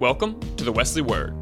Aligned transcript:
Welcome 0.00 0.38
to 0.54 0.62
the 0.62 0.70
Wesley 0.70 1.02
Word. 1.02 1.34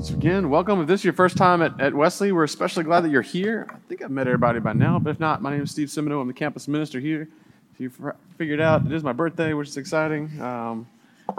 So 0.00 0.14
again, 0.14 0.48
welcome. 0.48 0.80
If 0.80 0.86
this 0.86 1.00
is 1.00 1.04
your 1.04 1.12
first 1.12 1.36
time 1.36 1.60
at, 1.60 1.80
at 1.80 1.92
Wesley, 1.92 2.30
we're 2.30 2.44
especially 2.44 2.84
glad 2.84 3.00
that 3.00 3.10
you're 3.10 3.20
here. 3.20 3.66
I 3.68 3.74
think 3.88 4.00
I've 4.00 4.12
met 4.12 4.28
everybody 4.28 4.60
by 4.60 4.74
now, 4.74 5.00
but 5.00 5.10
if 5.10 5.18
not, 5.18 5.42
my 5.42 5.50
name 5.50 5.62
is 5.62 5.72
Steve 5.72 5.88
Semino. 5.88 6.20
I'm 6.20 6.28
the 6.28 6.34
campus 6.34 6.68
minister 6.68 7.00
here. 7.00 7.28
If 7.74 7.80
you 7.80 7.90
figured 8.38 8.60
out, 8.60 8.86
it 8.86 8.92
is 8.92 9.02
my 9.02 9.12
birthday, 9.12 9.54
which 9.54 9.70
is 9.70 9.76
exciting. 9.76 10.40
Um, 10.40 10.86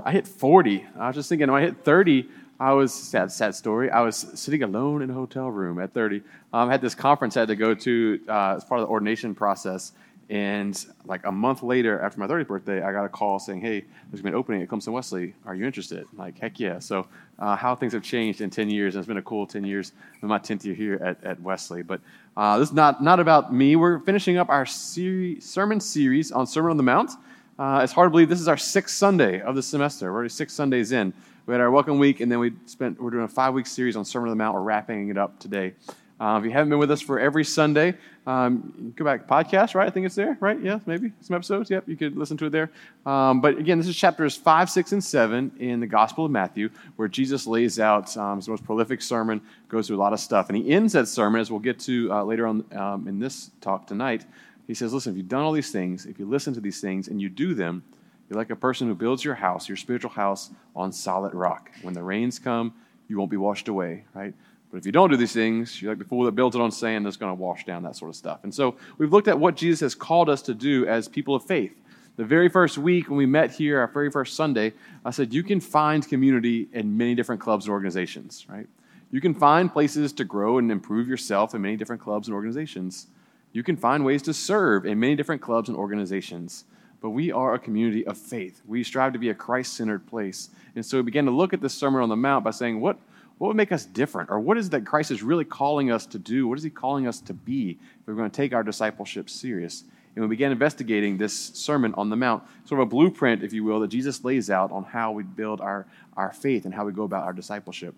I 0.04 0.12
hit 0.12 0.28
40. 0.28 0.86
I 1.00 1.08
was 1.08 1.16
just 1.16 1.30
thinking, 1.30 1.50
when 1.50 1.64
I 1.64 1.66
hit 1.66 1.86
30, 1.86 2.28
I 2.60 2.74
was 2.74 2.94
sad, 2.94 3.32
sad 3.32 3.54
story. 3.54 3.92
I 3.92 4.02
was 4.02 4.16
sitting 4.34 4.64
alone 4.64 5.04
in 5.04 5.10
a 5.10 5.14
hotel 5.14 5.50
room 5.50 5.80
at 5.80 5.94
30. 5.94 6.24
Um, 6.54 6.70
had 6.70 6.82
this 6.82 6.96
conference 6.96 7.38
I 7.38 7.42
had 7.42 7.50
to 7.50 7.56
go 7.56 7.76
to 7.76 8.20
uh, 8.28 8.56
as 8.56 8.64
part 8.64 8.82
of 8.82 8.88
the 8.88 8.92
ordination 8.92 9.36
process, 9.36 9.92
and 10.30 10.86
like 11.06 11.26
a 11.26 11.32
month 11.32 11.64
later, 11.64 12.02
after 12.02 12.20
my 12.20 12.28
30th 12.28 12.48
birthday, 12.48 12.82
I 12.82 12.92
got 12.92 13.06
a 13.06 13.10
call 13.10 13.40
saying, 13.40 13.62
"Hey, 13.62 13.86
there's 14.10 14.22
been 14.22 14.34
an 14.34 14.40
opening 14.40 14.62
at 14.62 14.68
Clemson 14.68 14.92
Wesley. 14.92 15.36
Are 15.46 15.56
you 15.56 15.66
interested?" 15.66 16.06
I'm 16.12 16.18
like, 16.18 16.38
heck 16.38 16.60
yeah! 16.60 16.80
So, 16.80 17.08
uh, 17.40 17.56
how 17.56 17.76
things 17.76 17.94
have 17.94 18.04
changed 18.04 18.42
in 18.42 18.50
10 18.50 18.70
years, 18.70 18.96
and 18.96 19.02
it's 19.02 19.08
been 19.08 19.18
a 19.18 19.22
cool 19.22 19.48
10 19.48 19.64
years 19.64 19.94
my 20.22 20.40
10th 20.40 20.66
year 20.66 20.76
here 20.76 20.96
at, 20.96 21.24
at 21.24 21.40
Wesley. 21.42 21.82
But 21.82 22.02
uh, 22.36 22.58
this 22.58 22.70
is 22.70 22.76
not 22.76 23.02
not 23.02 23.20
about 23.22 23.54
me. 23.54 23.76
We're 23.78 24.00
finishing 24.00 24.38
up 24.38 24.50
our 24.50 24.66
sermon 24.66 25.80
series 25.80 26.32
on 26.32 26.48
Sermon 26.48 26.72
on 26.72 26.78
the 26.78 26.84
Mount. 26.84 27.12
Uh, 27.58 27.82
it's 27.84 27.94
hard 27.94 28.08
to 28.08 28.12
believe 28.12 28.30
this 28.30 28.42
is 28.42 28.48
our 28.50 28.58
sixth 28.58 28.96
Sunday 28.96 29.42
of 29.42 29.56
the 29.56 29.64
semester. 29.64 30.12
We're 30.12 30.18
already 30.18 30.30
six 30.30 30.54
Sundays 30.54 30.92
in. 30.92 31.14
We 31.48 31.54
had 31.54 31.62
our 31.62 31.72
welcome 31.72 31.98
week, 31.98 32.20
and 32.20 32.30
then 32.30 32.40
we 32.40 32.52
spent. 32.66 33.02
We're 33.02 33.10
doing 33.10 33.24
a 33.24 33.28
five 33.30 33.54
week 33.54 33.68
series 33.68 33.96
on 33.96 34.04
Sermon 34.04 34.30
on 34.30 34.38
the 34.38 34.44
Mount. 34.44 34.54
We're 34.54 34.64
wrapping 34.64 35.08
it 35.08 35.18
up 35.18 35.40
today. 35.40 35.76
Uh, 36.20 36.38
if 36.38 36.44
you 36.44 36.52
haven't 36.52 36.70
been 36.72 36.78
with 36.78 36.92
us 36.92 37.00
for 37.00 37.22
every 37.22 37.46
Sunday, 37.46 37.94
um, 38.26 38.94
go 38.98 39.06
back 39.06 39.28
podcast, 39.28 39.74
right? 39.74 39.88
I 39.88 39.90
think 39.90 40.06
it's 40.06 40.16
there, 40.16 40.38
right? 40.42 40.60
Yeah, 40.62 40.80
maybe 40.86 41.14
some 41.22 41.38
episodes. 41.38 41.70
Yep, 41.70 41.88
you 41.88 41.96
could 41.96 42.18
listen 42.18 42.36
to 42.36 42.48
it 42.48 42.50
there. 42.50 42.70
Um, 43.06 43.40
but 43.40 43.58
again, 43.58 43.78
this 43.78 43.88
is 43.88 43.96
chapters 43.96 44.36
five, 44.36 44.70
six, 44.70 44.92
and 44.92 45.02
seven 45.02 45.54
in 45.58 45.80
the 45.80 45.88
Gospel 45.88 46.26
of 46.26 46.32
Matthew, 46.32 46.70
where 46.98 47.08
Jesus 47.08 47.48
lays 47.48 47.80
out 47.80 48.18
um, 48.18 48.40
his 48.40 48.50
most 48.50 48.66
prolific 48.66 49.02
sermon, 49.02 49.40
goes 49.70 49.88
through 49.88 49.96
a 49.96 50.04
lot 50.04 50.12
of 50.12 50.20
stuff, 50.20 50.50
and 50.50 50.58
he 50.58 50.70
ends 50.70 50.92
that 50.92 51.08
sermon, 51.08 51.40
as 51.40 51.50
we'll 51.50 51.62
get 51.62 51.80
to 51.80 52.12
uh, 52.12 52.24
later 52.26 52.46
on 52.46 52.66
um, 52.76 53.08
in 53.08 53.20
this 53.20 53.52
talk 53.62 53.88
tonight. 53.88 54.26
He 54.68 54.74
says, 54.74 54.94
"Listen, 54.94 55.14
if 55.14 55.18
you've 55.18 55.30
done 55.30 55.44
all 55.44 55.54
these 55.54 55.72
things, 55.72 56.08
if 56.08 56.20
you 56.20 56.26
listen 56.26 56.54
to 56.56 56.60
these 56.60 56.82
things, 56.82 57.08
and 57.08 57.22
you 57.22 57.30
do 57.30 57.54
them." 57.54 57.84
You're 58.30 58.38
like 58.38 58.50
a 58.50 58.56
person 58.56 58.88
who 58.88 58.96
builds 58.96 59.24
your 59.24 59.36
house, 59.36 59.70
your 59.70 59.78
spiritual 59.78 60.12
house, 60.12 60.50
on 60.76 60.92
solid 60.92 61.34
rock. 61.34 61.72
When 61.82 61.94
the 61.94 62.04
rains 62.04 62.40
come, 62.40 62.74
you 63.08 63.18
won't 63.18 63.32
be 63.32 63.38
washed 63.38 63.68
away, 63.68 64.04
right? 64.14 64.34
But 64.70 64.78
if 64.78 64.86
you 64.86 64.92
don't 64.92 65.10
do 65.10 65.16
these 65.16 65.32
things, 65.32 65.82
you're 65.82 65.92
like 65.92 66.00
the 66.00 66.06
fool 66.06 66.26
that 66.26 66.34
builds 66.34 66.56
it 66.56 66.62
on 66.62 66.72
sand 66.72 67.06
that's 67.06 67.16
going 67.16 67.36
to 67.36 67.42
wash 67.42 67.66
down, 67.66 67.84
that 67.84 67.96
sort 67.96 68.10
of 68.10 68.16
stuff. 68.16 68.40
And 68.44 68.54
so 68.54 68.76
we've 68.98 69.14
looked 69.14 69.30
at 69.30 69.40
what 69.40 69.56
Jesus 69.56 69.80
has 69.80 69.96
called 69.96 70.30
us 70.30 70.42
to 70.44 70.54
do 70.54 70.86
as 70.88 71.08
people 71.08 71.36
of 71.36 71.44
faith. 71.46 71.74
The 72.18 72.26
very 72.26 72.50
first 72.50 72.78
week 72.78 73.10
when 73.10 73.18
we 73.18 73.26
met 73.26 73.52
here, 73.52 73.80
our 73.80 73.88
very 73.88 74.12
first 74.12 74.36
Sunday, 74.36 74.74
I 75.06 75.12
said 75.12 75.34
you 75.34 75.44
can 75.44 75.62
find 75.62 76.08
community 76.08 76.68
in 76.74 76.98
many 76.98 77.16
different 77.16 77.40
clubs 77.40 77.66
and 77.66 77.72
organizations, 77.72 78.46
right? 78.50 78.68
You 79.12 79.22
can 79.22 79.34
find 79.34 79.72
places 79.72 80.12
to 80.14 80.26
grow 80.26 80.58
and 80.58 80.70
improve 80.70 81.08
yourself 81.08 81.56
in 81.56 81.62
many 81.62 81.78
different 81.78 82.02
clubs 82.02 82.28
and 82.28 82.36
organizations. 82.36 83.08
You 83.54 83.64
can 83.64 83.78
find 83.78 84.04
ways 84.04 84.22
to 84.24 84.34
serve 84.34 84.86
in 84.86 85.00
many 85.00 85.16
different 85.16 85.42
clubs 85.42 85.70
and 85.70 85.78
organizations 85.78 86.66
but 87.02 87.12
we 87.12 87.32
are 87.32 87.54
a 87.54 87.60
community 87.60 88.06
of 88.06 88.18
faith. 88.18 88.62
We 88.66 88.84
strive 88.84 89.14
to 89.14 89.20
be 89.20 89.30
a 89.30 89.36
Christ 89.36 89.74
centered 89.74 90.06
place. 90.08 90.50
And 90.76 90.86
so 90.86 90.98
we 90.98 91.04
began 91.04 91.26
to 91.26 91.32
look 91.32 91.54
at 91.54 91.62
this 91.62 91.74
Sermon 91.74 92.02
on 92.02 92.10
the 92.10 92.16
Mount 92.16 92.44
by 92.44 92.52
saying, 92.52 92.80
what, 92.82 92.98
what 93.38 93.50
would 93.50 93.58
make 93.58 93.72
us 93.72 93.86
different? 93.86 94.30
Or 94.30 94.40
what 94.40 94.58
is 94.58 94.68
it 94.68 94.72
that 94.72 94.86
Christ 94.86 95.12
is 95.12 95.22
really 95.22 95.46
calling 95.46 95.92
us 95.92 96.06
to 96.08 96.20
do? 96.20 96.48
What 96.48 96.58
is 96.58 96.64
he 96.64 96.70
calling 96.70 97.08
us 97.08 97.20
to 97.22 97.34
be 97.34 97.78
if 98.00 98.08
we're 98.08 98.16
going 98.16 98.30
to 98.30 98.36
take 98.36 98.54
our 98.54 98.64
discipleship 98.64 99.30
serious? 99.30 99.84
And 100.16 100.24
we 100.24 100.30
began 100.30 100.52
investigating 100.52 101.18
this 101.18 101.34
Sermon 101.38 101.94
on 101.94 102.10
the 102.10 102.16
Mount, 102.16 102.44
sort 102.66 102.82
of 102.82 102.88
a 102.88 102.90
blueprint, 102.90 103.44
if 103.44 103.54
you 103.54 103.64
will, 103.64 103.80
that 103.82 103.90
Jesus 103.90 104.24
lays 104.24 104.50
out 104.50 104.72
on 104.72 104.84
how 104.84 105.12
we 105.12 105.22
build 105.22 105.62
our, 105.62 105.86
our 106.16 106.34
faith 106.34 106.66
and 106.66 106.74
how 106.74 106.86
we 106.86 106.92
go 106.92 107.04
about 107.04 107.24
our 107.24 107.34
discipleship. 107.34 107.94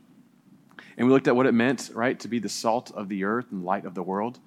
And 0.98 1.08
we 1.08 1.14
looked 1.14 1.30
at 1.30 1.36
what 1.36 1.46
it 1.46 1.54
meant, 1.54 1.92
right, 1.94 2.20
to 2.20 2.28
be 2.28 2.40
the 2.40 2.50
salt 2.50 2.92
of 2.92 3.08
the 3.08 3.24
earth 3.24 3.46
and 3.52 3.64
light 3.64 3.86
of 3.86 3.96
the 3.96 4.04
world. 4.04 4.40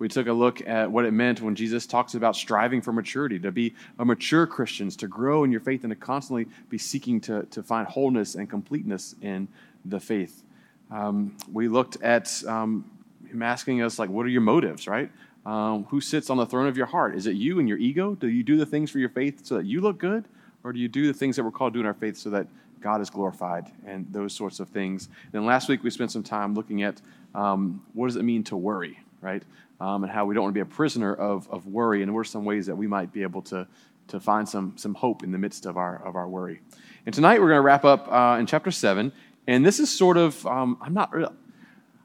We 0.00 0.08
took 0.08 0.28
a 0.28 0.32
look 0.32 0.66
at 0.66 0.90
what 0.90 1.04
it 1.04 1.12
meant 1.12 1.42
when 1.42 1.54
Jesus 1.54 1.86
talks 1.86 2.14
about 2.14 2.34
striving 2.34 2.80
for 2.80 2.90
maturity, 2.90 3.38
to 3.40 3.52
be 3.52 3.74
a 3.98 4.04
mature 4.04 4.46
Christians, 4.46 4.96
to 4.96 5.06
grow 5.06 5.44
in 5.44 5.52
your 5.52 5.60
faith, 5.60 5.84
and 5.84 5.90
to 5.90 5.94
constantly 5.94 6.46
be 6.70 6.78
seeking 6.78 7.20
to, 7.20 7.42
to 7.50 7.62
find 7.62 7.86
wholeness 7.86 8.34
and 8.34 8.48
completeness 8.48 9.14
in 9.20 9.46
the 9.84 10.00
faith. 10.00 10.42
Um, 10.90 11.36
we 11.52 11.68
looked 11.68 12.02
at 12.02 12.42
um, 12.48 12.90
him 13.30 13.42
asking 13.42 13.82
us, 13.82 13.98
like, 13.98 14.08
what 14.08 14.24
are 14.24 14.30
your 14.30 14.40
motives, 14.40 14.88
right? 14.88 15.10
Um, 15.44 15.84
who 15.84 16.00
sits 16.00 16.30
on 16.30 16.38
the 16.38 16.46
throne 16.46 16.66
of 16.66 16.78
your 16.78 16.86
heart? 16.86 17.14
Is 17.14 17.26
it 17.26 17.36
you 17.36 17.58
and 17.58 17.68
your 17.68 17.78
ego? 17.78 18.14
Do 18.14 18.28
you 18.28 18.42
do 18.42 18.56
the 18.56 18.66
things 18.66 18.90
for 18.90 19.00
your 19.00 19.10
faith 19.10 19.44
so 19.44 19.56
that 19.56 19.66
you 19.66 19.82
look 19.82 19.98
good? 19.98 20.24
Or 20.64 20.72
do 20.72 20.78
you 20.78 20.88
do 20.88 21.06
the 21.06 21.14
things 21.14 21.36
that 21.36 21.44
we're 21.44 21.50
called 21.50 21.74
to 21.74 21.78
do 21.78 21.80
in 21.80 21.86
our 21.86 21.94
faith 21.94 22.16
so 22.16 22.30
that 22.30 22.46
God 22.80 23.02
is 23.02 23.10
glorified 23.10 23.70
and 23.86 24.06
those 24.10 24.32
sorts 24.32 24.60
of 24.60 24.70
things? 24.70 25.06
And 25.24 25.32
then 25.32 25.44
last 25.44 25.68
week 25.68 25.84
we 25.84 25.90
spent 25.90 26.10
some 26.10 26.22
time 26.22 26.54
looking 26.54 26.82
at 26.84 27.02
um, 27.34 27.82
what 27.92 28.06
does 28.06 28.16
it 28.16 28.22
mean 28.22 28.44
to 28.44 28.56
worry, 28.56 28.98
right? 29.20 29.42
Um, 29.80 30.02
and 30.02 30.12
how 30.12 30.24
we 30.24 30.34
don't 30.34 30.44
want 30.44 30.54
to 30.54 30.58
be 30.58 30.60
a 30.60 30.74
prisoner 30.74 31.14
of, 31.14 31.48
of 31.50 31.66
worry, 31.66 32.02
and 32.02 32.12
what 32.12 32.20
are 32.20 32.24
some 32.24 32.44
ways 32.44 32.66
that 32.66 32.76
we 32.76 32.86
might 32.86 33.12
be 33.12 33.22
able 33.22 33.42
to, 33.42 33.66
to 34.08 34.20
find 34.20 34.48
some, 34.48 34.74
some 34.76 34.94
hope 34.94 35.22
in 35.22 35.32
the 35.32 35.38
midst 35.38 35.66
of 35.66 35.76
our, 35.76 36.04
of 36.04 36.16
our 36.16 36.28
worry. 36.28 36.60
And 37.06 37.14
tonight 37.14 37.40
we're 37.40 37.48
going 37.48 37.58
to 37.58 37.62
wrap 37.62 37.84
up 37.84 38.10
uh, 38.12 38.38
in 38.38 38.46
chapter 38.46 38.70
7, 38.70 39.12
and 39.46 39.64
this 39.64 39.80
is 39.80 39.90
sort 39.90 40.16
of, 40.16 40.46
um, 40.46 40.76
I'm 40.80 40.94
not 40.94 41.12
real, 41.12 41.34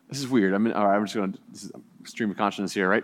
this 0.10 0.20
is 0.20 0.28
weird. 0.28 0.54
I 0.54 0.58
mean, 0.58 0.74
all 0.74 0.88
right, 0.88 0.96
I'm 0.96 1.04
just 1.04 1.16
going 1.16 1.34
to, 1.34 1.40
this 1.52 1.64
is 1.64 1.72
stream 2.06 2.32
of 2.32 2.38
consciousness 2.38 2.74
here, 2.74 2.90
right? 2.90 3.04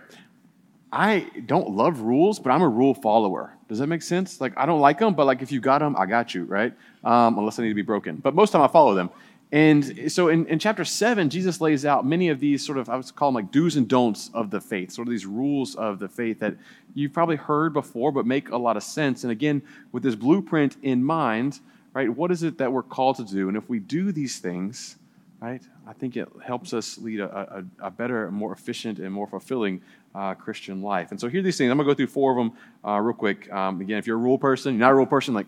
I 0.92 1.30
don't 1.46 1.70
love 1.70 2.00
rules, 2.00 2.38
but 2.38 2.50
I'm 2.50 2.60
a 2.60 2.68
rule 2.68 2.94
follower. 2.94 3.54
Does 3.68 3.78
that 3.78 3.86
make 3.86 4.02
sense? 4.02 4.40
Like, 4.40 4.52
I 4.58 4.66
don't 4.66 4.80
like 4.80 4.98
them, 4.98 5.14
but 5.14 5.24
like 5.24 5.40
if 5.40 5.50
you 5.50 5.58
got 5.58 5.78
them, 5.78 5.96
I 5.98 6.04
got 6.04 6.34
you, 6.34 6.44
right? 6.44 6.74
Um, 7.02 7.38
unless 7.38 7.58
I 7.58 7.62
need 7.62 7.70
to 7.70 7.74
be 7.74 7.82
broken. 7.82 8.16
But 8.16 8.34
most 8.34 8.50
of 8.50 8.52
the 8.52 8.58
time 8.58 8.68
I 8.68 8.72
follow 8.72 8.94
them. 8.94 9.10
And 9.52 10.10
so 10.10 10.28
in, 10.28 10.46
in 10.46 10.58
chapter 10.58 10.82
7, 10.82 11.28
Jesus 11.28 11.60
lays 11.60 11.84
out 11.84 12.06
many 12.06 12.30
of 12.30 12.40
these 12.40 12.64
sort 12.64 12.78
of, 12.78 12.88
I 12.88 12.96
would 12.96 13.14
call 13.14 13.28
them 13.28 13.34
like 13.34 13.52
do's 13.52 13.76
and 13.76 13.86
don'ts 13.86 14.30
of 14.32 14.50
the 14.50 14.62
faith, 14.62 14.90
sort 14.90 15.06
of 15.06 15.12
these 15.12 15.26
rules 15.26 15.74
of 15.74 15.98
the 15.98 16.08
faith 16.08 16.40
that 16.40 16.56
you've 16.94 17.12
probably 17.12 17.36
heard 17.36 17.74
before 17.74 18.12
but 18.12 18.24
make 18.24 18.48
a 18.48 18.56
lot 18.56 18.78
of 18.78 18.82
sense. 18.82 19.24
And 19.24 19.30
again, 19.30 19.60
with 19.92 20.02
this 20.02 20.14
blueprint 20.14 20.78
in 20.82 21.04
mind, 21.04 21.60
right, 21.92 22.08
what 22.08 22.30
is 22.30 22.42
it 22.42 22.56
that 22.58 22.72
we're 22.72 22.82
called 22.82 23.16
to 23.16 23.24
do? 23.24 23.48
And 23.48 23.56
if 23.58 23.68
we 23.68 23.78
do 23.78 24.10
these 24.10 24.38
things, 24.38 24.96
right, 25.38 25.62
I 25.86 25.92
think 25.92 26.16
it 26.16 26.30
helps 26.42 26.72
us 26.72 26.96
lead 26.96 27.20
a, 27.20 27.64
a, 27.80 27.86
a 27.88 27.90
better, 27.90 28.30
more 28.30 28.54
efficient, 28.54 29.00
and 29.00 29.12
more 29.12 29.26
fulfilling 29.26 29.82
uh, 30.14 30.32
Christian 30.32 30.80
life. 30.80 31.10
And 31.10 31.20
so 31.20 31.28
here 31.28 31.40
are 31.40 31.42
these 31.42 31.58
things. 31.58 31.70
I'm 31.70 31.76
going 31.76 31.86
to 31.86 31.92
go 31.92 31.96
through 31.96 32.06
four 32.06 32.30
of 32.30 32.38
them 32.38 32.58
uh, 32.86 32.98
real 33.00 33.14
quick. 33.14 33.52
Um, 33.52 33.82
again, 33.82 33.98
if 33.98 34.06
you're 34.06 34.16
a 34.16 34.20
rule 34.20 34.38
person, 34.38 34.74
you're 34.74 34.80
not 34.80 34.92
a 34.92 34.94
rule 34.94 35.04
person, 35.04 35.34
like, 35.34 35.46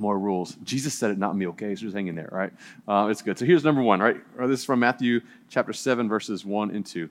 more 0.00 0.18
rules. 0.18 0.56
Jesus 0.64 0.94
said 0.94 1.10
it, 1.10 1.18
not 1.18 1.36
me, 1.36 1.46
okay? 1.48 1.74
So 1.74 1.82
just 1.82 1.94
hang 1.94 2.08
in 2.08 2.16
there, 2.16 2.30
right? 2.32 2.52
Uh, 2.88 3.08
it's 3.10 3.22
good. 3.22 3.38
So 3.38 3.44
here's 3.44 3.62
number 3.62 3.82
one, 3.82 4.00
right? 4.00 4.16
This 4.38 4.60
is 4.60 4.64
from 4.64 4.80
Matthew 4.80 5.20
chapter 5.48 5.72
7, 5.72 6.08
verses 6.08 6.44
1 6.44 6.70
and 6.74 6.84
2. 6.84 7.08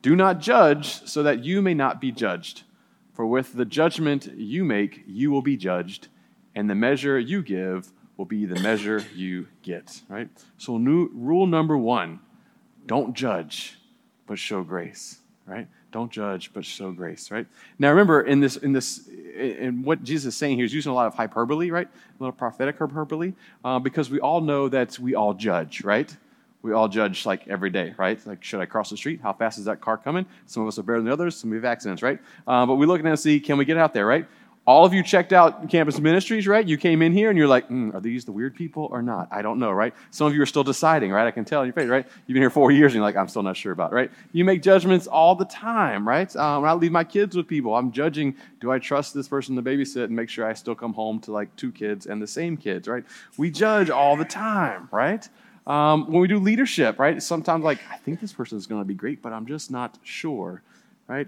Do 0.00 0.16
not 0.16 0.40
judge 0.40 1.06
so 1.06 1.22
that 1.22 1.44
you 1.44 1.60
may 1.62 1.74
not 1.74 2.00
be 2.00 2.10
judged. 2.10 2.62
For 3.12 3.26
with 3.26 3.52
the 3.52 3.66
judgment 3.66 4.32
you 4.34 4.64
make, 4.64 5.04
you 5.06 5.30
will 5.30 5.42
be 5.42 5.56
judged, 5.56 6.08
and 6.54 6.68
the 6.68 6.74
measure 6.74 7.18
you 7.18 7.42
give 7.42 7.92
will 8.16 8.24
be 8.24 8.46
the 8.46 8.60
measure 8.60 9.04
you 9.14 9.46
get, 9.62 10.00
right? 10.08 10.28
So, 10.56 10.78
new, 10.78 11.10
rule 11.14 11.46
number 11.46 11.76
one 11.76 12.20
don't 12.86 13.14
judge, 13.14 13.78
but 14.26 14.38
show 14.38 14.62
grace, 14.62 15.20
right? 15.46 15.68
Don't 15.92 16.10
judge, 16.10 16.52
but 16.54 16.64
show 16.64 16.90
grace, 16.90 17.30
right? 17.30 17.46
Now 17.78 17.90
remember, 17.90 18.22
in 18.22 18.40
this, 18.40 18.56
in 18.56 18.72
this, 18.72 19.08
in 19.36 19.82
what 19.82 20.02
Jesus 20.02 20.34
is 20.34 20.36
saying 20.36 20.56
here, 20.56 20.64
he's 20.64 20.72
using 20.74 20.90
a 20.90 20.94
lot 20.94 21.06
of 21.06 21.14
hyperbole, 21.14 21.70
right? 21.70 21.86
A 21.86 22.22
little 22.22 22.32
prophetic 22.32 22.78
hyperbole, 22.78 23.34
uh, 23.62 23.78
because 23.78 24.10
we 24.10 24.18
all 24.18 24.40
know 24.40 24.68
that 24.70 24.98
we 24.98 25.14
all 25.14 25.34
judge, 25.34 25.84
right? 25.84 26.14
We 26.62 26.72
all 26.72 26.88
judge 26.88 27.26
like 27.26 27.46
every 27.48 27.70
day, 27.70 27.92
right? 27.98 28.24
Like, 28.26 28.42
should 28.42 28.60
I 28.60 28.66
cross 28.66 28.88
the 28.88 28.96
street? 28.96 29.20
How 29.22 29.32
fast 29.32 29.58
is 29.58 29.66
that 29.66 29.80
car 29.80 29.98
coming? 29.98 30.24
Some 30.46 30.62
of 30.62 30.68
us 30.68 30.78
are 30.78 30.82
better 30.82 31.00
than 31.00 31.12
others. 31.12 31.36
Some 31.36 31.50
of 31.50 31.56
have 31.56 31.64
accidents, 31.64 32.02
right? 32.02 32.18
Uh, 32.46 32.64
but 32.64 32.76
we 32.76 32.86
look 32.86 33.00
at 33.00 33.04
and 33.04 33.18
see, 33.18 33.38
can 33.38 33.58
we 33.58 33.64
get 33.64 33.76
out 33.76 33.92
there, 33.92 34.06
right? 34.06 34.26
All 34.64 34.84
of 34.84 34.94
you 34.94 35.02
checked 35.02 35.32
out 35.32 35.68
campus 35.68 35.98
ministries, 35.98 36.46
right? 36.46 36.64
You 36.64 36.78
came 36.78 37.02
in 37.02 37.12
here 37.12 37.30
and 37.30 37.38
you're 37.38 37.48
like, 37.48 37.68
mm, 37.68 37.92
are 37.94 38.00
these 38.00 38.24
the 38.24 38.30
weird 38.30 38.54
people 38.54 38.88
or 38.92 39.02
not? 39.02 39.26
I 39.32 39.42
don't 39.42 39.58
know, 39.58 39.72
right? 39.72 39.92
Some 40.12 40.28
of 40.28 40.36
you 40.36 40.42
are 40.42 40.46
still 40.46 40.62
deciding, 40.62 41.10
right? 41.10 41.26
I 41.26 41.32
can 41.32 41.44
tell 41.44 41.62
in 41.62 41.66
your 41.66 41.72
face, 41.72 41.88
right? 41.88 42.06
You've 42.26 42.34
been 42.34 42.42
here 42.42 42.50
four 42.50 42.70
years 42.70 42.92
and 42.92 42.96
you're 42.96 43.04
like, 43.04 43.16
I'm 43.16 43.26
still 43.26 43.42
not 43.42 43.56
sure 43.56 43.72
about 43.72 43.90
it, 43.90 43.96
right? 43.96 44.10
You 44.30 44.44
make 44.44 44.62
judgments 44.62 45.08
all 45.08 45.34
the 45.34 45.46
time, 45.46 46.06
right? 46.06 46.34
Um, 46.36 46.62
when 46.62 46.70
I 46.70 46.74
leave 46.74 46.92
my 46.92 47.02
kids 47.02 47.36
with 47.36 47.48
people, 47.48 47.74
I'm 47.74 47.90
judging, 47.90 48.36
do 48.60 48.70
I 48.70 48.78
trust 48.78 49.14
this 49.14 49.26
person 49.26 49.56
to 49.56 49.62
babysit 49.62 50.04
and 50.04 50.14
make 50.14 50.28
sure 50.28 50.46
I 50.46 50.52
still 50.52 50.76
come 50.76 50.92
home 50.92 51.18
to 51.20 51.32
like 51.32 51.54
two 51.56 51.72
kids 51.72 52.06
and 52.06 52.22
the 52.22 52.26
same 52.28 52.56
kids, 52.56 52.86
right? 52.86 53.04
We 53.36 53.50
judge 53.50 53.90
all 53.90 54.14
the 54.16 54.24
time, 54.24 54.88
right? 54.92 55.28
Um, 55.66 56.08
when 56.08 56.20
we 56.20 56.28
do 56.28 56.38
leadership, 56.38 57.00
right? 57.00 57.20
Sometimes 57.20 57.64
like, 57.64 57.80
I 57.90 57.96
think 57.96 58.20
this 58.20 58.32
person 58.32 58.58
is 58.58 58.68
going 58.68 58.80
to 58.80 58.86
be 58.86 58.94
great, 58.94 59.22
but 59.22 59.32
I'm 59.32 59.46
just 59.46 59.72
not 59.72 59.98
sure, 60.04 60.62
right? 61.08 61.26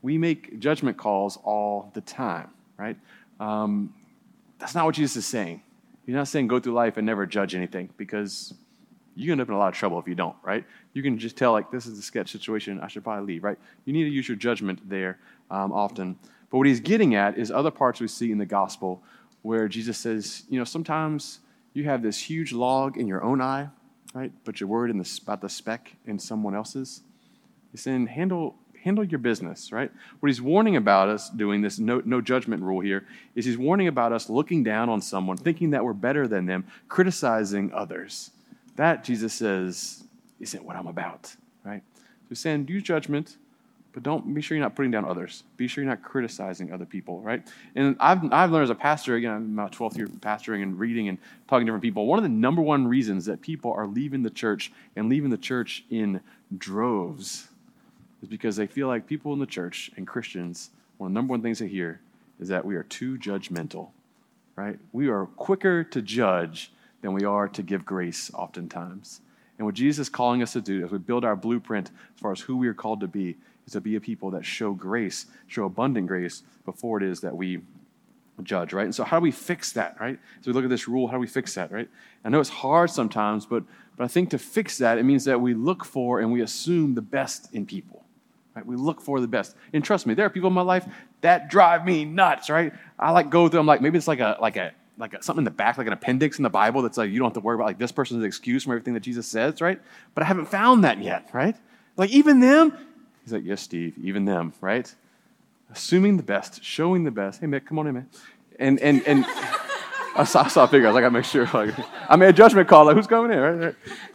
We 0.00 0.16
make 0.16 0.60
judgment 0.60 0.96
calls 0.96 1.38
all 1.42 1.90
the 1.94 2.00
time 2.00 2.50
right? 2.78 2.96
Um, 3.40 3.94
that's 4.58 4.74
not 4.74 4.84
what 4.86 4.94
Jesus 4.94 5.16
is 5.16 5.26
saying. 5.26 5.62
He's 6.06 6.14
not 6.14 6.28
saying 6.28 6.48
go 6.48 6.58
through 6.58 6.72
life 6.72 6.96
and 6.96 7.04
never 7.04 7.26
judge 7.26 7.54
anything 7.54 7.90
because 7.96 8.54
you 9.14 9.32
end 9.32 9.40
up 9.40 9.48
in 9.48 9.54
a 9.54 9.58
lot 9.58 9.68
of 9.68 9.74
trouble 9.74 9.98
if 9.98 10.06
you 10.06 10.14
don't, 10.14 10.36
right? 10.42 10.64
You 10.94 11.02
can 11.02 11.18
just 11.18 11.36
tell, 11.36 11.52
like, 11.52 11.70
this 11.70 11.86
is 11.86 11.98
a 11.98 12.02
sketch 12.02 12.30
situation. 12.30 12.80
I 12.80 12.86
should 12.86 13.04
probably 13.04 13.34
leave, 13.34 13.44
right? 13.44 13.58
You 13.84 13.92
need 13.92 14.04
to 14.04 14.10
use 14.10 14.28
your 14.28 14.36
judgment 14.36 14.88
there 14.88 15.18
um, 15.50 15.72
often. 15.72 16.16
But 16.50 16.58
what 16.58 16.66
he's 16.66 16.80
getting 16.80 17.14
at 17.14 17.36
is 17.36 17.50
other 17.50 17.70
parts 17.70 18.00
we 18.00 18.08
see 18.08 18.30
in 18.30 18.38
the 18.38 18.46
gospel 18.46 19.02
where 19.42 19.68
Jesus 19.68 19.98
says, 19.98 20.44
you 20.48 20.58
know, 20.58 20.64
sometimes 20.64 21.40
you 21.74 21.84
have 21.84 22.02
this 22.02 22.18
huge 22.18 22.52
log 22.52 22.96
in 22.96 23.06
your 23.06 23.22
own 23.22 23.40
eye, 23.40 23.68
right? 24.14 24.32
But 24.44 24.60
you're 24.60 24.68
worried 24.68 24.94
the, 24.98 25.20
about 25.22 25.40
the 25.40 25.48
speck 25.48 25.96
in 26.06 26.18
someone 26.18 26.54
else's. 26.54 27.02
He's 27.72 27.82
saying, 27.82 28.06
handle, 28.06 28.56
handle 28.82 29.04
your 29.04 29.18
business, 29.18 29.72
right? 29.72 29.90
What 30.20 30.28
he's 30.28 30.40
warning 30.40 30.76
about 30.76 31.08
us 31.08 31.30
doing 31.30 31.62
this 31.62 31.78
no, 31.78 32.02
no 32.04 32.20
judgment 32.20 32.62
rule 32.62 32.80
here 32.80 33.06
is 33.34 33.44
he's 33.44 33.58
warning 33.58 33.88
about 33.88 34.12
us 34.12 34.28
looking 34.28 34.62
down 34.62 34.88
on 34.88 35.00
someone, 35.00 35.36
thinking 35.36 35.70
that 35.70 35.84
we're 35.84 35.92
better 35.92 36.28
than 36.28 36.46
them, 36.46 36.64
criticizing 36.88 37.72
others. 37.72 38.30
That, 38.76 39.04
Jesus 39.04 39.34
says, 39.34 40.04
isn't 40.40 40.64
what 40.64 40.76
I'm 40.76 40.86
about, 40.86 41.34
right? 41.64 41.82
So 41.96 42.30
he's 42.30 42.40
saying, 42.40 42.68
use 42.68 42.82
judgment, 42.82 43.36
but 43.92 44.02
don't 44.02 44.32
be 44.32 44.40
sure 44.40 44.56
you're 44.56 44.64
not 44.64 44.76
putting 44.76 44.92
down 44.92 45.04
others. 45.04 45.42
Be 45.56 45.66
sure 45.66 45.82
you're 45.82 45.90
not 45.90 46.02
criticizing 46.02 46.72
other 46.72 46.86
people, 46.86 47.20
right? 47.20 47.42
And 47.74 47.96
I've, 47.98 48.32
I've 48.32 48.52
learned 48.52 48.64
as 48.64 48.70
a 48.70 48.74
pastor, 48.74 49.16
again, 49.16 49.32
I'm 49.32 49.58
about 49.58 49.72
12th 49.72 49.96
year 49.96 50.06
pastoring 50.06 50.62
and 50.62 50.78
reading 50.78 51.08
and 51.08 51.18
talking 51.48 51.66
to 51.66 51.70
different 51.70 51.82
people. 51.82 52.06
One 52.06 52.18
of 52.18 52.22
the 52.22 52.28
number 52.28 52.62
one 52.62 52.86
reasons 52.86 53.24
that 53.24 53.40
people 53.40 53.72
are 53.72 53.86
leaving 53.86 54.22
the 54.22 54.30
church 54.30 54.70
and 54.94 55.08
leaving 55.08 55.30
the 55.30 55.38
church 55.38 55.84
in 55.90 56.20
droves 56.56 57.47
is 58.22 58.28
because 58.28 58.56
they 58.56 58.66
feel 58.66 58.88
like 58.88 59.06
people 59.06 59.32
in 59.32 59.38
the 59.38 59.46
church 59.46 59.90
and 59.96 60.06
Christians, 60.06 60.70
one 60.96 61.08
of 61.08 61.12
the 61.12 61.14
number 61.14 61.32
one 61.32 61.42
things 61.42 61.58
they 61.58 61.68
hear 61.68 62.00
is 62.40 62.48
that 62.48 62.64
we 62.64 62.76
are 62.76 62.82
too 62.84 63.18
judgmental, 63.18 63.88
right? 64.56 64.78
We 64.92 65.08
are 65.08 65.26
quicker 65.26 65.84
to 65.84 66.02
judge 66.02 66.72
than 67.00 67.12
we 67.12 67.24
are 67.24 67.48
to 67.48 67.62
give 67.62 67.84
grace 67.84 68.30
oftentimes. 68.34 69.20
And 69.58 69.66
what 69.66 69.74
Jesus 69.74 70.06
is 70.06 70.08
calling 70.08 70.42
us 70.42 70.52
to 70.52 70.60
do 70.60 70.84
as 70.84 70.90
we 70.90 70.98
build 70.98 71.24
our 71.24 71.36
blueprint 71.36 71.90
as 72.14 72.20
far 72.20 72.32
as 72.32 72.40
who 72.40 72.56
we 72.56 72.68
are 72.68 72.74
called 72.74 73.00
to 73.00 73.08
be 73.08 73.36
is 73.66 73.72
to 73.72 73.80
be 73.80 73.96
a 73.96 74.00
people 74.00 74.30
that 74.30 74.44
show 74.44 74.72
grace, 74.72 75.26
show 75.46 75.64
abundant 75.64 76.06
grace 76.06 76.42
before 76.64 76.98
it 76.98 77.02
is 77.02 77.20
that 77.20 77.36
we 77.36 77.60
judge, 78.42 78.72
right? 78.72 78.84
And 78.84 78.94
so, 78.94 79.04
how 79.04 79.18
do 79.18 79.22
we 79.22 79.30
fix 79.30 79.72
that, 79.72 79.96
right? 80.00 80.18
So, 80.40 80.50
we 80.50 80.52
look 80.52 80.64
at 80.64 80.70
this 80.70 80.88
rule, 80.88 81.08
how 81.08 81.14
do 81.14 81.20
we 81.20 81.26
fix 81.26 81.54
that, 81.54 81.72
right? 81.72 81.88
I 82.24 82.28
know 82.28 82.40
it's 82.40 82.48
hard 82.48 82.90
sometimes, 82.90 83.46
but, 83.46 83.64
but 83.96 84.04
I 84.04 84.08
think 84.08 84.30
to 84.30 84.38
fix 84.38 84.78
that, 84.78 84.98
it 84.98 85.04
means 85.04 85.24
that 85.24 85.40
we 85.40 85.54
look 85.54 85.84
for 85.84 86.20
and 86.20 86.32
we 86.32 86.40
assume 86.40 86.94
the 86.94 87.02
best 87.02 87.52
in 87.52 87.66
people, 87.66 88.04
right? 88.58 88.66
We 88.66 88.76
look 88.76 89.00
for 89.00 89.20
the 89.20 89.28
best. 89.28 89.54
And 89.72 89.84
trust 89.84 90.06
me, 90.06 90.14
there 90.14 90.26
are 90.26 90.30
people 90.30 90.48
in 90.48 90.54
my 90.54 90.62
life 90.62 90.86
that 91.20 91.48
drive 91.48 91.84
me 91.84 92.04
nuts, 92.04 92.50
right? 92.50 92.72
I 92.98 93.12
like 93.12 93.30
go 93.30 93.48
through, 93.48 93.60
I'm 93.60 93.66
like, 93.66 93.80
maybe 93.80 93.96
it's 93.96 94.08
like 94.08 94.20
a, 94.20 94.36
like 94.40 94.56
a, 94.56 94.72
like 94.98 95.14
a, 95.14 95.22
something 95.22 95.42
in 95.42 95.44
the 95.44 95.50
back, 95.50 95.78
like 95.78 95.86
an 95.86 95.92
appendix 95.92 96.38
in 96.38 96.42
the 96.42 96.50
Bible 96.50 96.82
that's 96.82 96.98
like, 96.98 97.10
you 97.10 97.18
don't 97.18 97.26
have 97.26 97.34
to 97.34 97.40
worry 97.40 97.54
about 97.54 97.66
like 97.66 97.78
this 97.78 97.92
person's 97.92 98.24
excuse 98.24 98.64
from 98.64 98.72
everything 98.72 98.94
that 98.94 99.00
Jesus 99.00 99.26
says, 99.26 99.60
right? 99.60 99.80
But 100.14 100.24
I 100.24 100.26
haven't 100.26 100.46
found 100.46 100.82
that 100.84 101.00
yet, 101.00 101.30
right? 101.32 101.56
Like 101.96 102.10
even 102.10 102.40
them, 102.40 102.76
He's 103.22 103.32
like, 103.32 103.44
Yes, 103.44 103.60
Steve, 103.60 103.94
even 104.02 104.24
them, 104.24 104.52
right? 104.60 104.92
Assuming 105.70 106.16
the 106.16 106.22
best, 106.22 106.64
showing 106.64 107.04
the 107.04 107.10
best. 107.10 107.40
Hey, 107.40 107.46
Mick, 107.46 107.66
come 107.66 107.78
on 107.78 107.86
in, 107.86 107.94
man. 107.94 108.08
And, 108.58 108.80
and, 108.80 109.06
and 109.06 109.24
I, 110.16 110.24
saw, 110.24 110.44
I 110.44 110.48
saw 110.48 110.64
a 110.64 110.68
figure. 110.68 110.86
I 110.86 110.90
was 110.90 110.94
like, 110.94 111.04
I 111.04 111.08
make 111.10 111.24
sure. 111.24 111.48
Like, 111.52 111.74
I 112.08 112.16
made 112.16 112.30
a 112.30 112.32
judgment 112.32 112.68
call. 112.68 112.86
Like, 112.86 112.96
who's 112.96 113.06
coming 113.06 113.30
in, 113.30 113.38
right? 113.38 113.74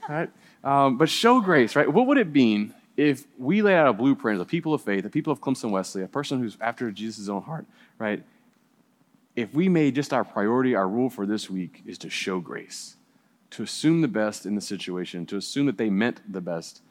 right? 0.10 0.30
Um, 0.64 0.98
but 0.98 1.10
show 1.10 1.42
grace, 1.42 1.76
right? 1.76 1.92
What 1.92 2.08
would 2.08 2.18
it 2.18 2.32
mean 2.32 2.74
if 2.96 3.26
we 3.38 3.62
lay 3.62 3.76
out 3.76 3.88
a 3.88 3.94
blueprint 3.94 4.40
as 4.40 4.42
a 4.42 4.46
people 4.46 4.74
of 4.74 4.82
faith, 4.82 5.06
a 5.06 5.10
people 5.10 5.34
of 5.34 5.42
Clemson 5.42 5.72
Wesley, 5.72 6.04
a 6.04 6.08
person 6.08 6.40
who's 6.40 6.58
after 6.62 6.92
Jesus' 6.92 7.30
own 7.30 7.42
heart, 7.42 7.66
right? 7.98 8.24
If 9.36 9.54
we 9.54 9.68
made 9.68 9.96
just 9.96 10.14
our 10.14 10.24
priority, 10.24 10.76
our 10.76 10.88
rule 10.88 11.10
for 11.10 11.26
this 11.26 11.50
week 11.50 11.82
is 11.86 11.98
to 12.00 12.10
show 12.10 12.40
grace, 12.40 12.98
to 13.52 13.64
assume 13.64 14.02
the 14.02 14.08
best 14.08 14.46
in 14.46 14.54
the 14.54 14.62
situation, 14.62 15.26
to 15.28 15.38
assume 15.38 15.66
that 15.66 15.78
they 15.78 15.90
meant 15.90 16.22
the 16.32 16.42
best, 16.42 16.82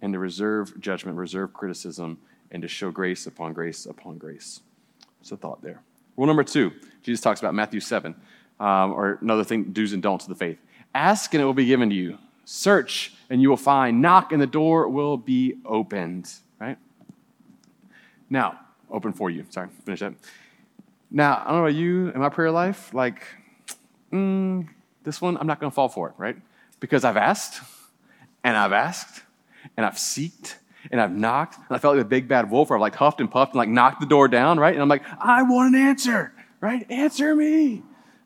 and 0.00 0.12
to 0.12 0.18
reserve 0.18 0.80
judgment, 0.80 1.18
reserve 1.18 1.52
criticism, 1.52 2.18
and 2.50 2.62
to 2.62 2.68
show 2.68 2.90
grace 2.90 3.26
upon 3.26 3.52
grace 3.52 3.86
upon 3.86 4.18
grace. 4.18 4.60
What's 5.18 5.30
the 5.30 5.36
thought 5.36 5.62
there? 5.62 5.82
Rule 6.16 6.26
number 6.26 6.44
two, 6.44 6.72
Jesus 7.02 7.20
talks 7.20 7.40
about 7.40 7.54
Matthew 7.54 7.80
7, 7.80 8.14
um, 8.60 8.92
or 8.92 9.18
another 9.20 9.44
thing, 9.44 9.72
do's 9.72 9.92
and 9.92 10.02
don'ts 10.02 10.24
of 10.24 10.28
the 10.28 10.34
faith. 10.34 10.58
Ask 10.94 11.34
and 11.34 11.42
it 11.42 11.44
will 11.44 11.54
be 11.54 11.66
given 11.66 11.90
to 11.90 11.94
you. 11.94 12.18
Search 12.52 13.14
and 13.30 13.40
you 13.40 13.48
will 13.48 13.56
find. 13.56 14.02
Knock 14.02 14.32
and 14.32 14.42
the 14.42 14.46
door 14.46 14.88
will 14.88 15.16
be 15.16 15.54
opened. 15.64 16.28
Right? 16.60 16.76
Now, 18.28 18.58
open 18.90 19.12
for 19.12 19.30
you. 19.30 19.46
Sorry, 19.50 19.68
finish 19.84 20.00
that. 20.00 20.14
Now, 21.12 21.42
I 21.44 21.44
don't 21.44 21.58
know 21.58 21.66
about 21.66 21.74
you 21.76 22.08
in 22.08 22.18
my 22.18 22.28
prayer 22.28 22.50
life, 22.50 22.92
like, 22.92 23.22
mm, 24.12 24.68
this 25.04 25.20
one, 25.20 25.36
I'm 25.36 25.46
not 25.46 25.60
going 25.60 25.70
to 25.70 25.74
fall 25.74 25.88
for 25.88 26.08
it, 26.08 26.14
right? 26.18 26.36
Because 26.80 27.04
I've 27.04 27.16
asked 27.16 27.62
and 28.42 28.56
I've 28.56 28.72
asked 28.72 29.22
and 29.76 29.86
I've 29.86 29.94
seeked 29.94 30.56
and 30.90 31.00
I've 31.00 31.12
knocked 31.12 31.54
and 31.56 31.66
I 31.70 31.78
felt 31.78 31.94
like 31.94 32.04
the 32.04 32.08
big 32.08 32.26
bad 32.26 32.50
wolf 32.50 32.70
where 32.70 32.78
I've 32.78 32.80
like 32.80 32.96
huffed 32.96 33.20
and 33.20 33.30
puffed 33.30 33.52
and 33.52 33.58
like 33.58 33.68
knocked 33.68 34.00
the 34.00 34.06
door 34.06 34.26
down, 34.26 34.58
right? 34.58 34.74
And 34.74 34.82
I'm 34.82 34.88
like, 34.88 35.04
I 35.20 35.44
want 35.44 35.76
an 35.76 35.80
answer, 35.80 36.32
right? 36.60 36.84
Answer 36.90 37.36
me, 37.36 37.84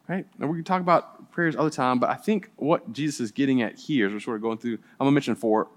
right? 0.09 0.25
And 0.39 0.49
going 0.49 0.57
to 0.57 0.63
talk 0.63 0.81
about 0.81 1.14
prayers 1.35 1.57
other 1.57 1.71
time, 1.71 1.99
but 1.99 2.09
I 2.11 2.15
think 2.15 2.51
what 2.57 2.93
Jesus 2.93 3.21
is 3.21 3.33
getting 3.33 3.61
at 3.61 3.77
here 3.77 4.07
is 4.07 4.13
we're 4.13 4.21
sort 4.21 4.37
of 4.37 4.43
going 4.43 4.59
through, 4.59 4.75
I'm 4.75 4.99
going 5.01 5.11
to 5.11 5.15
mention 5.15 5.35
four 5.35 5.69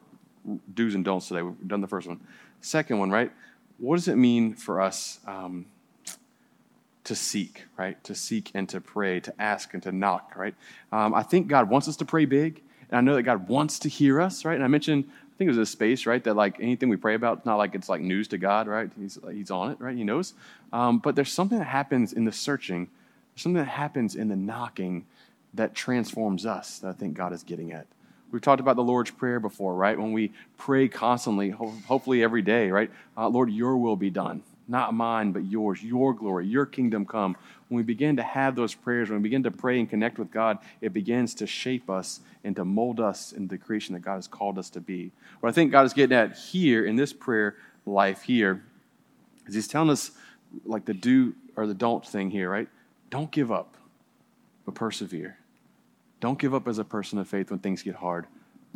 do's 0.74 0.96
and 0.96 1.04
don'ts 1.04 1.28
today. 1.28 1.42
We've 1.42 1.68
done 1.68 1.82
the 1.82 1.88
first 1.88 2.08
one. 2.08 2.22
Second 2.62 3.00
one, 3.00 3.10
right? 3.10 3.32
What 3.80 3.96
does 3.96 4.08
it 4.08 4.16
mean 4.16 4.54
for 4.54 4.80
us 4.80 5.20
um, 5.26 5.66
to 7.04 7.16
seek, 7.16 7.66
right? 7.76 8.02
To 8.04 8.14
seek 8.14 8.52
and 8.54 8.70
to 8.70 8.80
pray, 8.80 9.20
to 9.20 9.34
ask 9.42 9.74
and 9.74 9.82
to 9.84 9.92
knock, 9.92 10.34
right? 10.36 10.56
Um, 10.92 11.14
I 11.14 11.24
think 11.24 11.48
God 11.48 11.70
wants 11.70 11.88
us 11.88 11.98
to 11.98 12.06
pray 12.06 12.26
big. 12.26 12.62
And 12.90 12.98
I 12.98 13.02
know 13.02 13.16
that 13.16 13.24
God 13.24 13.50
wants 13.50 13.80
to 13.80 13.90
hear 13.90 14.22
us, 14.22 14.46
right? 14.46 14.56
And 14.56 14.64
I 14.64 14.68
mentioned 14.68 15.06
I 15.10 15.38
think 15.38 15.50
it 15.50 15.52
was 15.52 15.70
a 15.70 15.72
space, 15.72 16.08
right? 16.08 16.24
That 16.24 16.36
like 16.36 16.58
anything 16.60 16.90
we 16.90 16.96
pray 16.96 17.14
about, 17.14 17.38
it's 17.38 17.46
not 17.46 17.58
like 17.58 17.76
it's 17.76 17.90
like 17.90 18.02
news 18.02 18.28
to 18.30 18.40
God, 18.40 18.68
right? 18.68 18.90
He's, 19.00 19.20
he's 19.32 19.52
on 19.52 19.72
it, 19.72 19.80
right? 19.80 19.96
He 19.96 20.04
knows. 20.04 20.34
Um, 20.74 20.98
but 20.98 21.16
there's 21.16 21.32
something 21.32 21.60
that 21.60 21.66
happens 21.66 22.14
in 22.14 22.26
the 22.26 22.32
searching, 22.32 22.88
there's 23.34 23.44
something 23.44 23.64
that 23.64 23.70
happens 23.70 24.16
in 24.16 24.30
the 24.30 24.36
knocking 24.36 25.06
that 25.58 25.76
transforms 25.76 26.46
us 26.46 26.80
that 26.80 26.90
I 26.90 26.94
think 26.94 27.16
God 27.16 27.34
is 27.34 27.44
getting 27.44 27.72
at. 27.74 27.88
We've 28.32 28.42
talked 28.42 28.60
about 28.60 28.76
the 28.76 28.84
Lord's 28.84 29.12
Prayer 29.12 29.40
before, 29.40 29.74
right? 29.76 29.98
When 29.98 30.12
we 30.12 30.34
pray 30.58 30.88
constantly, 30.88 31.50
hopefully 31.50 32.24
every 32.24 32.42
day, 32.42 32.72
right? 32.72 32.92
Uh, 33.16 33.30
Lord, 33.30 33.50
your 33.52 33.78
will 33.78 33.96
be 33.96 34.10
done. 34.10 34.44
Not 34.68 34.94
mine, 34.94 35.32
but 35.32 35.46
yours, 35.46 35.82
your 35.82 36.14
glory, 36.14 36.46
your 36.46 36.66
kingdom 36.66 37.06
come 37.06 37.38
when 37.70 37.78
we 37.78 37.84
begin 37.84 38.16
to 38.16 38.24
have 38.24 38.56
those 38.56 38.74
prayers, 38.74 39.10
when 39.10 39.20
we 39.20 39.24
begin 39.24 39.44
to 39.44 39.52
pray 39.52 39.80
and 39.80 39.90
connect 39.90 40.18
with 40.18 40.32
God, 40.32 40.60
it 40.80 40.94
begins 40.94 41.34
to 41.36 41.48
shape 41.48 41.90
us 41.90 42.22
and 42.44 42.56
to 42.56 42.64
mold 42.64 43.00
us 43.00 43.34
into 43.34 43.50
the 43.50 43.58
creation 43.58 43.94
that 43.94 44.02
God 44.02 44.16
has 44.16 44.28
called 44.28 44.58
us 44.58 44.70
to 44.72 44.80
be. 44.80 45.12
What 45.40 45.50
I 45.50 45.52
think 45.52 45.72
God 45.72 45.86
is 45.86 45.94
getting 45.94 46.18
at 46.18 46.38
here 46.38 46.86
in 46.86 46.96
this 46.96 47.12
prayer 47.12 47.56
life 47.86 48.22
here 48.22 48.64
is 49.48 49.56
He's 49.56 49.68
telling 49.68 49.90
us, 49.90 50.12
like 50.66 50.86
the 50.86 50.94
do 50.94 51.36
or 51.58 51.68
the 51.68 51.74
don't 51.74 52.06
thing 52.06 52.32
here, 52.32 52.50
right? 52.50 52.70
Don't 53.10 53.32
give 53.32 53.52
up, 53.52 53.76
but 54.66 54.76
persevere. 54.76 55.38
Don't 56.20 56.40
give 56.40 56.54
up 56.54 56.68
as 56.68 56.80
a 56.80 56.84
person 56.84 57.20
of 57.20 57.28
faith 57.28 57.50
when 57.50 57.60
things 57.60 57.84
get 57.84 57.96
hard. 57.96 58.26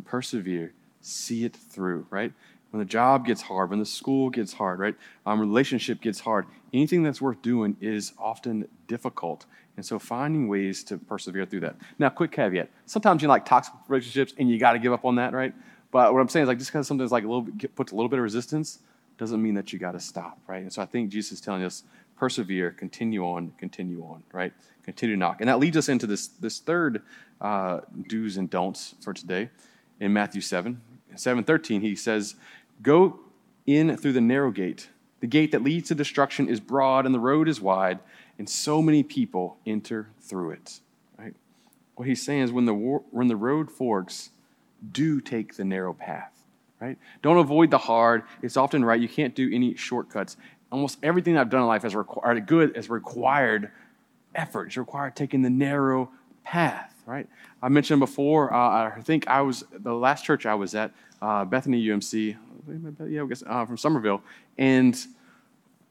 Persevere. 0.04 0.72
See 1.00 1.44
it 1.44 1.56
through, 1.56 2.06
right? 2.10 2.32
when 2.72 2.78
the 2.78 2.86
job 2.86 3.26
gets 3.26 3.42
hard, 3.42 3.68
when 3.68 3.78
the 3.78 3.86
school 3.86 4.30
gets 4.30 4.54
hard, 4.54 4.78
right? 4.78 4.96
Um, 5.26 5.38
relationship 5.38 6.00
gets 6.00 6.20
hard. 6.20 6.46
Anything 6.72 7.02
that's 7.02 7.20
worth 7.20 7.42
doing 7.42 7.76
is 7.82 8.14
often 8.18 8.66
difficult. 8.88 9.44
And 9.76 9.84
so 9.84 9.98
finding 9.98 10.48
ways 10.48 10.82
to 10.84 10.96
persevere 10.96 11.44
through 11.44 11.60
that. 11.60 11.76
Now, 11.98 12.08
quick 12.08 12.32
caveat. 12.32 12.70
Sometimes 12.86 13.20
you 13.20 13.28
like 13.28 13.44
toxic 13.44 13.74
relationships 13.88 14.32
and 14.38 14.50
you 14.50 14.58
got 14.58 14.72
to 14.72 14.78
give 14.78 14.92
up 14.92 15.04
on 15.04 15.16
that, 15.16 15.34
right? 15.34 15.54
But 15.90 16.14
what 16.14 16.20
I'm 16.20 16.30
saying 16.30 16.44
is 16.44 16.48
like 16.48 16.58
just 16.58 16.72
because 16.72 16.88
something's 16.88 17.12
like 17.12 17.24
a 17.24 17.26
little 17.26 17.42
bit, 17.42 17.74
puts 17.74 17.92
a 17.92 17.94
little 17.94 18.08
bit 18.08 18.18
of 18.18 18.22
resistance 18.22 18.78
doesn't 19.18 19.42
mean 19.42 19.54
that 19.54 19.72
you 19.72 19.78
got 19.78 19.92
to 19.92 20.00
stop, 20.00 20.38
right? 20.46 20.62
And 20.62 20.72
so 20.72 20.80
I 20.80 20.86
think 20.86 21.10
Jesus 21.10 21.32
is 21.32 21.40
telling 21.42 21.62
us 21.62 21.84
persevere, 22.22 22.70
continue 22.70 23.26
on, 23.26 23.52
continue 23.58 24.00
on, 24.04 24.22
right? 24.32 24.52
Continue 24.84 25.16
to 25.16 25.18
knock. 25.18 25.40
And 25.40 25.48
that 25.48 25.58
leads 25.58 25.76
us 25.76 25.88
into 25.88 26.06
this, 26.06 26.28
this 26.28 26.60
third 26.60 27.02
uh, 27.40 27.80
do's 28.06 28.36
and 28.36 28.48
don'ts 28.48 28.94
for 29.00 29.12
today 29.12 29.50
in 29.98 30.12
Matthew 30.12 30.40
7. 30.40 30.80
7.13, 31.16 31.80
he 31.80 31.96
says, 31.96 32.36
Go 32.80 33.18
in 33.66 33.96
through 33.96 34.12
the 34.12 34.20
narrow 34.20 34.52
gate. 34.52 34.88
The 35.18 35.26
gate 35.26 35.50
that 35.50 35.64
leads 35.64 35.88
to 35.88 35.96
destruction 35.96 36.48
is 36.48 36.60
broad 36.60 37.06
and 37.06 37.12
the 37.12 37.18
road 37.18 37.48
is 37.48 37.60
wide, 37.60 37.98
and 38.38 38.48
so 38.48 38.80
many 38.80 39.02
people 39.02 39.56
enter 39.66 40.10
through 40.20 40.52
it. 40.52 40.78
Right? 41.18 41.34
What 41.96 42.06
he's 42.06 42.24
saying 42.24 42.42
is 42.42 42.52
when 42.52 42.66
the, 42.66 42.74
war, 42.74 43.02
when 43.10 43.26
the 43.26 43.34
road 43.34 43.68
forks, 43.68 44.30
do 44.92 45.20
take 45.20 45.56
the 45.56 45.64
narrow 45.64 45.92
path. 45.92 46.44
Right? 46.80 46.98
Don't 47.20 47.38
avoid 47.38 47.72
the 47.72 47.78
hard. 47.78 48.22
It's 48.42 48.56
often 48.56 48.84
right. 48.84 49.00
You 49.00 49.08
can't 49.08 49.34
do 49.34 49.50
any 49.52 49.74
shortcuts. 49.74 50.36
Almost 50.72 50.98
everything 51.02 51.36
I've 51.36 51.50
done 51.50 51.60
in 51.60 51.66
life 51.66 51.82
has 51.82 51.94
required 51.94 52.46
good 52.46 52.74
has 52.74 52.90
required 52.90 53.70
effort. 54.34 54.66
It's 54.66 54.76
required 54.76 55.14
taking 55.14 55.42
the 55.42 55.50
narrow 55.50 56.10
path. 56.44 56.88
Right? 57.06 57.28
I 57.62 57.68
mentioned 57.68 58.00
before. 58.00 58.52
Uh, 58.52 58.90
I 58.96 59.00
think 59.02 59.28
I 59.28 59.42
was 59.42 59.64
the 59.72 59.92
last 59.92 60.24
church 60.24 60.46
I 60.46 60.54
was 60.54 60.74
at, 60.74 60.92
uh, 61.20 61.44
Bethany 61.44 61.84
UMC 61.84 62.36
yeah, 63.08 63.22
I 63.22 63.26
guess 63.26 63.42
uh, 63.46 63.64
from 63.66 63.76
Summerville, 63.76 64.22
and 64.58 64.98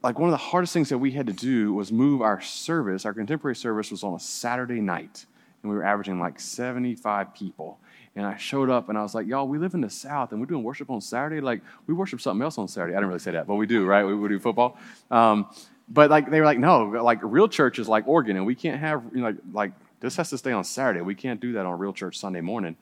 like 0.03 0.17
one 0.17 0.29
of 0.29 0.31
the 0.31 0.37
hardest 0.37 0.73
things 0.73 0.89
that 0.89 0.97
we 0.97 1.11
had 1.11 1.27
to 1.27 1.33
do 1.33 1.73
was 1.73 1.91
move 1.91 2.21
our 2.21 2.41
service. 2.41 3.05
Our 3.05 3.13
contemporary 3.13 3.55
service 3.55 3.91
was 3.91 4.03
on 4.03 4.15
a 4.15 4.19
Saturday 4.19 4.81
night, 4.81 5.25
and 5.61 5.71
we 5.71 5.75
were 5.75 5.83
averaging 5.83 6.19
like 6.19 6.39
75 6.39 7.33
people. 7.33 7.79
And 8.15 8.25
I 8.25 8.35
showed 8.37 8.69
up 8.69 8.89
and 8.89 8.97
I 8.97 9.03
was 9.03 9.15
like, 9.15 9.25
y'all, 9.25 9.47
we 9.47 9.57
live 9.57 9.73
in 9.73 9.81
the 9.81 9.89
South 9.89 10.31
and 10.31 10.41
we're 10.41 10.47
doing 10.47 10.63
worship 10.63 10.89
on 10.89 10.99
Saturday. 10.99 11.39
Like, 11.39 11.61
we 11.87 11.93
worship 11.93 12.19
something 12.19 12.43
else 12.43 12.57
on 12.57 12.67
Saturday. 12.67 12.93
I 12.93 12.97
didn't 12.97 13.07
really 13.07 13.19
say 13.19 13.31
that, 13.31 13.47
but 13.47 13.55
we 13.55 13.65
do, 13.65 13.85
right? 13.85 14.03
We, 14.03 14.15
we 14.15 14.27
do 14.27 14.39
football. 14.39 14.77
Um, 15.09 15.47
but 15.87 16.09
like, 16.09 16.29
they 16.29 16.39
were 16.39 16.45
like, 16.45 16.59
no, 16.59 16.83
like 16.83 17.19
real 17.21 17.47
church 17.47 17.79
is 17.79 17.87
like 17.87 18.07
organ 18.07 18.35
and 18.35 18.45
we 18.45 18.55
can't 18.55 18.79
have, 18.79 19.03
you 19.13 19.21
know, 19.21 19.27
like, 19.27 19.37
like 19.53 19.71
this 20.01 20.15
has 20.17 20.29
to 20.31 20.37
stay 20.37 20.51
on 20.51 20.63
Saturday. 20.63 21.01
We 21.01 21.15
can't 21.15 21.39
do 21.39 21.53
that 21.53 21.65
on 21.65 21.79
real 21.79 21.93
church 21.93 22.17
Sunday 22.17 22.41
morning. 22.41 22.75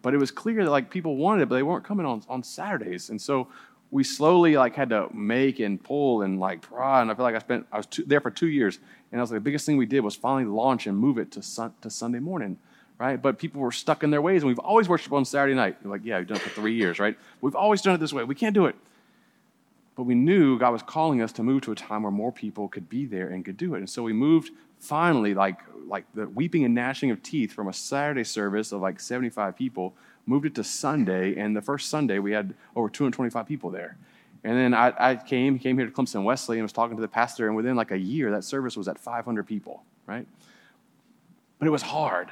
But 0.00 0.14
it 0.14 0.18
was 0.18 0.32
clear 0.32 0.64
that 0.64 0.70
like 0.70 0.90
people 0.90 1.16
wanted 1.16 1.42
it, 1.42 1.48
but 1.48 1.54
they 1.54 1.62
weren't 1.62 1.84
coming 1.84 2.06
on, 2.06 2.22
on 2.28 2.42
Saturdays. 2.42 3.10
And 3.10 3.20
so 3.20 3.48
we 3.92 4.02
slowly 4.02 4.56
like 4.56 4.74
had 4.74 4.88
to 4.88 5.08
make 5.14 5.60
and 5.60 5.80
pull 5.80 6.22
and 6.22 6.40
like 6.40 6.62
prod. 6.62 7.02
And 7.02 7.10
I 7.10 7.14
feel 7.14 7.24
like 7.24 7.36
I 7.36 7.38
spent 7.38 7.66
I 7.70 7.76
was 7.76 7.86
two, 7.86 8.02
there 8.04 8.20
for 8.20 8.30
two 8.30 8.48
years, 8.48 8.80
and 9.12 9.20
I 9.20 9.22
was 9.22 9.30
like 9.30 9.36
the 9.36 9.44
biggest 9.44 9.66
thing 9.66 9.76
we 9.76 9.86
did 9.86 10.00
was 10.00 10.16
finally 10.16 10.50
launch 10.50 10.86
and 10.86 10.96
move 10.96 11.18
it 11.18 11.30
to 11.32 11.42
sun, 11.42 11.74
to 11.82 11.90
Sunday 11.90 12.18
morning, 12.18 12.58
right? 12.98 13.20
But 13.20 13.38
people 13.38 13.60
were 13.60 13.72
stuck 13.72 14.02
in 14.02 14.10
their 14.10 14.22
ways, 14.22 14.42
and 14.42 14.48
we've 14.48 14.58
always 14.58 14.88
worshipped 14.88 15.14
on 15.14 15.24
Saturday 15.24 15.54
night. 15.54 15.76
We're 15.82 15.90
like, 15.90 16.04
yeah, 16.04 16.18
we've 16.18 16.26
done 16.26 16.36
it 16.36 16.42
for 16.42 16.50
three 16.50 16.74
years, 16.74 16.98
right? 16.98 17.16
We've 17.40 17.56
always 17.56 17.82
done 17.82 17.94
it 17.94 17.98
this 17.98 18.12
way. 18.12 18.24
We 18.24 18.34
can't 18.34 18.54
do 18.54 18.66
it. 18.66 18.76
But 19.94 20.04
we 20.04 20.14
knew 20.14 20.58
God 20.58 20.70
was 20.70 20.82
calling 20.82 21.20
us 21.20 21.32
to 21.32 21.42
move 21.42 21.62
to 21.62 21.72
a 21.72 21.74
time 21.74 22.02
where 22.02 22.12
more 22.12 22.32
people 22.32 22.68
could 22.68 22.88
be 22.88 23.04
there 23.04 23.28
and 23.28 23.44
could 23.44 23.56
do 23.56 23.74
it. 23.74 23.78
And 23.78 23.90
so 23.90 24.02
we 24.02 24.12
moved 24.12 24.50
finally, 24.78 25.34
like 25.34 25.58
like 25.86 26.04
the 26.14 26.26
weeping 26.28 26.64
and 26.64 26.74
gnashing 26.74 27.10
of 27.10 27.22
teeth 27.22 27.52
from 27.52 27.68
a 27.68 27.72
Saturday 27.72 28.24
service 28.24 28.72
of 28.72 28.80
like 28.80 28.98
75 28.98 29.56
people 29.56 29.94
moved 30.24 30.46
it 30.46 30.54
to 30.54 30.64
Sunday, 30.64 31.36
and 31.36 31.56
the 31.56 31.60
first 31.60 31.90
Sunday 31.90 32.18
we 32.18 32.32
had 32.32 32.54
over 32.76 32.88
225 32.88 33.46
people 33.46 33.70
there. 33.70 33.96
And 34.44 34.56
then 34.56 34.74
I, 34.74 34.92
I 34.98 35.16
came, 35.16 35.58
came 35.58 35.76
here 35.78 35.86
to 35.86 35.92
Clemson 35.92 36.24
Wesley 36.24 36.58
and 36.58 36.64
was 36.64 36.72
talking 36.72 36.96
to 36.96 37.00
the 37.00 37.08
pastor, 37.08 37.46
and 37.46 37.56
within 37.56 37.76
like 37.76 37.90
a 37.90 37.98
year, 37.98 38.30
that 38.32 38.44
service 38.44 38.76
was 38.76 38.88
at 38.88 38.98
500 38.98 39.46
people, 39.46 39.84
right? 40.06 40.26
But 41.58 41.68
it 41.68 41.70
was 41.70 41.82
hard. 41.82 42.28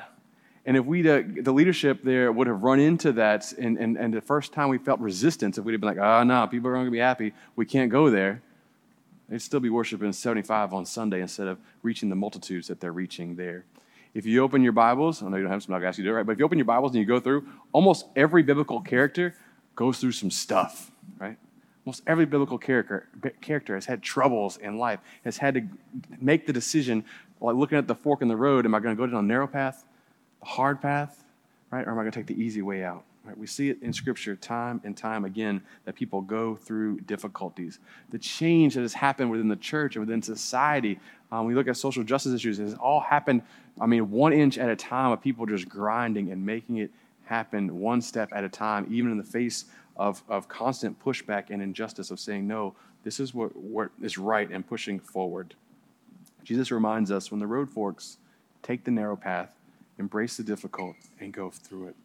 And 0.67 0.76
if 0.76 0.85
we, 0.85 1.09
uh, 1.09 1.23
the 1.40 1.52
leadership 1.52 2.02
there 2.02 2.31
would 2.31 2.47
have 2.47 2.62
run 2.62 2.81
into 2.81 3.12
that, 3.12 3.52
and, 3.52 3.79
and, 3.79 3.97
and 3.97 4.12
the 4.12 4.21
first 4.21 4.52
time 4.52 4.69
we 4.69 4.79
felt 4.79 5.00
resistance, 5.00 5.57
if 5.57 5.64
we'd 5.64 5.73
have 5.73 5.81
been 5.81 5.97
like, 5.97 5.99
oh, 5.99 6.23
no, 6.23 6.47
people 6.47 6.69
are 6.69 6.73
not 6.73 6.81
going 6.81 6.87
to 6.87 6.93
be 6.93 6.99
happy, 6.99 7.33
we 7.57 7.64
can't 7.64 7.90
go 7.90 8.11
there, 8.11 8.43
they'd 9.29 9.40
still 9.40 9.61
be 9.61 9.71
worshiping 9.71 10.12
75 10.12 10.75
on 10.75 10.85
Sunday 10.85 11.23
instead 11.23 11.49
of 11.49 11.59
reaching 11.83 12.11
the 12.11 12.17
multitudes 12.17 12.69
that 12.69 12.81
they're 12.81 12.93
reaching 12.93 13.37
there. 13.37 13.64
If 14.12 14.26
you 14.26 14.43
open 14.43 14.62
your 14.62 14.73
Bibles, 14.73 15.23
I 15.23 15.29
know 15.29 15.37
you 15.37 15.45
don't 15.45 15.52
have 15.52 15.62
some, 15.62 15.73
I'm 15.73 15.81
not 15.81 15.85
going 15.85 15.87
to 15.87 15.88
ask 15.88 15.99
you 15.99 16.05
to 16.05 16.11
do 16.11 16.14
it 16.14 16.17
right, 16.17 16.26
but 16.26 16.33
if 16.33 16.38
you 16.40 16.45
open 16.45 16.59
your 16.59 16.64
Bibles 16.64 16.93
and 16.93 17.00
you 17.00 17.07
go 17.07 17.21
through, 17.21 17.47
almost 17.73 18.07
every 18.17 18.43
biblical 18.43 18.81
character 18.81 19.35
goes 19.76 19.99
through 19.99 20.12
some 20.12 20.31
stuff, 20.31 20.90
right? 21.19 21.38
Almost 21.87 22.02
every 22.07 22.26
biblical 22.26 22.59
character, 22.59 23.09
character 23.40 23.76
has 23.76 23.87
had 23.87 24.02
troubles 24.02 24.59
in 24.59 24.79
life, 24.79 25.00
has 25.25 25.38
had 25.38 25.55
to 25.55 25.62
make 26.21 26.47
the 26.47 26.52
decision, 26.52 27.05
like 27.40 27.55
looking 27.55 27.79
at 27.79 27.87
the 27.87 27.95
fork 27.95 28.21
in 28.21 28.29
the 28.29 28.37
road, 28.37 28.67
am 28.67 28.75
I 28.75 28.81
going 28.81 28.95
to 28.95 29.00
go 29.00 29.07
down 29.07 29.25
a 29.25 29.26
narrow 29.26 29.47
path, 29.47 29.85
hard 30.43 30.81
path, 30.81 31.25
right? 31.71 31.87
Or 31.87 31.91
am 31.91 31.99
I 31.99 32.03
going 32.03 32.13
to 32.13 32.19
take 32.19 32.27
the 32.27 32.41
easy 32.41 32.63
way 32.63 32.85
out? 32.85 33.05
Right? 33.25 33.37
We 33.37 33.47
see 33.47 33.69
it 33.69 33.83
in 33.83 33.93
Scripture 33.93 34.35
time 34.35 34.81
and 34.83 34.97
time 34.97 35.25
again 35.25 35.63
that 35.85 35.95
people 35.95 36.23
go 36.23 36.57
through 36.57 37.01
difficulties. 37.01 37.79
The 38.11 38.19
change 38.19 38.75
that 38.75 38.81
has 38.81 38.95
happened 38.95 39.31
within 39.31 39.49
the 39.49 39.57
church 39.57 39.97
and 39.97 40.07
within 40.07 40.23
society, 40.23 40.99
um, 41.31 41.45
we 41.45 41.55
look 41.55 41.69
at 41.69 41.77
social 41.77 42.03
justice 42.03 42.33
issues, 42.33 42.59
it 42.59 42.65
has 42.65 42.75
all 42.75 43.01
happened, 43.01 43.43
I 43.81 43.87
mean, 43.87 44.11
one 44.11 44.33
inch 44.33 44.57
at 44.57 44.71
a 44.71 44.77
time 44.77 45.13
of 45.13 45.21
people 45.21 45.45
just 45.45 45.69
grinding 45.69 46.33
and 46.33 46.45
making 46.45 46.79
it 46.79 46.91
happen 47.25 47.79
one 47.79 48.01
step 48.01 48.31
at 48.33 48.43
a 48.43 48.49
time, 48.49 48.87
even 48.91 49.13
in 49.13 49.19
the 49.19 49.25
face 49.25 49.67
of, 49.97 50.23
of 50.29 50.49
constant 50.49 50.99
pushback 51.05 51.51
and 51.51 51.63
injustice, 51.63 52.11
of 52.11 52.19
saying, 52.19 52.49
no, 52.49 52.75
this 53.05 53.21
is 53.21 53.35
what, 53.35 53.55
what 53.55 53.91
is 54.03 54.19
right 54.19 54.51
and 54.51 54.67
pushing 54.67 54.99
forward. 54.99 55.55
Jesus 56.43 56.71
reminds 56.71 57.11
us 57.11 57.31
when 57.31 57.39
the 57.39 57.47
road 57.47 57.71
forks, 57.71 58.17
take 58.63 58.85
the 58.85 58.91
narrow 58.91 59.17
path, 59.17 59.55
embrace 60.00 60.38
the 60.38 60.42
difficult, 60.42 60.97
and 61.21 61.33
go 61.33 61.50
through 61.50 61.88
it. 61.88 61.97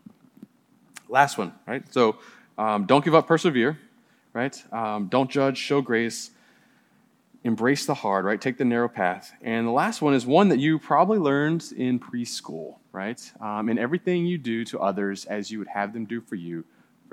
Last 1.07 1.37
one, 1.37 1.53
right? 1.65 1.81
So 1.91 2.17
um, 2.57 2.85
don't 2.85 3.03
give 3.03 3.15
up, 3.15 3.25
persevere, 3.25 3.79
right? 4.33 4.61
Um, 4.71 5.07
don't 5.07 5.31
judge, 5.31 5.57
show 5.57 5.81
grace, 5.81 6.31
embrace 7.45 7.85
the 7.85 7.93
hard, 7.93 8.25
right? 8.25 8.39
Take 8.39 8.57
the 8.57 8.65
narrow 8.65 8.89
path. 8.89 9.31
And 9.41 9.65
the 9.65 9.71
last 9.71 10.01
one 10.01 10.13
is 10.13 10.25
one 10.25 10.49
that 10.49 10.59
you 10.59 10.77
probably 10.77 11.19
learned 11.19 11.63
in 11.77 11.99
preschool, 11.99 12.75
right? 12.91 13.21
Um, 13.39 13.69
in 13.69 13.79
everything 13.79 14.25
you 14.25 14.37
do 14.37 14.65
to 14.65 14.79
others 14.79 15.25
as 15.25 15.49
you 15.49 15.59
would 15.59 15.69
have 15.69 15.93
them 15.93 16.05
do 16.05 16.21
for 16.21 16.35
you, 16.35 16.65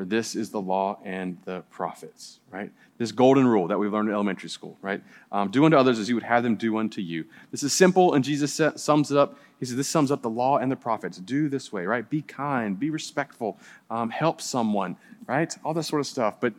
for 0.02 0.06
this 0.06 0.34
is 0.34 0.50
the 0.50 0.60
law 0.60 0.98
and 1.04 1.38
the 1.44 1.60
prophets, 1.70 2.40
right? 2.50 2.72
This 2.98 3.12
golden 3.12 3.46
rule 3.46 3.68
that 3.68 3.78
we've 3.78 3.92
learned 3.92 4.08
in 4.08 4.14
elementary 4.16 4.48
school, 4.48 4.76
right? 4.82 5.00
Um, 5.30 5.48
do 5.48 5.64
unto 5.64 5.76
others 5.76 6.00
as 6.00 6.08
you 6.08 6.16
would 6.16 6.24
have 6.24 6.42
them 6.42 6.56
do 6.56 6.76
unto 6.78 7.00
you. 7.00 7.24
This 7.52 7.62
is 7.62 7.72
simple, 7.72 8.14
and 8.14 8.24
Jesus 8.24 8.60
sums 8.82 9.12
it 9.12 9.16
up. 9.16 9.38
He 9.60 9.66
says, 9.66 9.76
This 9.76 9.88
sums 9.88 10.10
up 10.10 10.20
the 10.20 10.28
law 10.28 10.58
and 10.58 10.72
the 10.72 10.76
prophets. 10.76 11.18
Do 11.18 11.48
this 11.48 11.72
way, 11.72 11.86
right? 11.86 12.10
Be 12.10 12.20
kind, 12.20 12.80
be 12.80 12.90
respectful, 12.90 13.58
um, 13.90 14.10
help 14.10 14.40
someone, 14.40 14.96
right? 15.28 15.56
All 15.64 15.72
this 15.72 15.86
sort 15.86 16.00
of 16.00 16.08
stuff. 16.08 16.40
But 16.40 16.52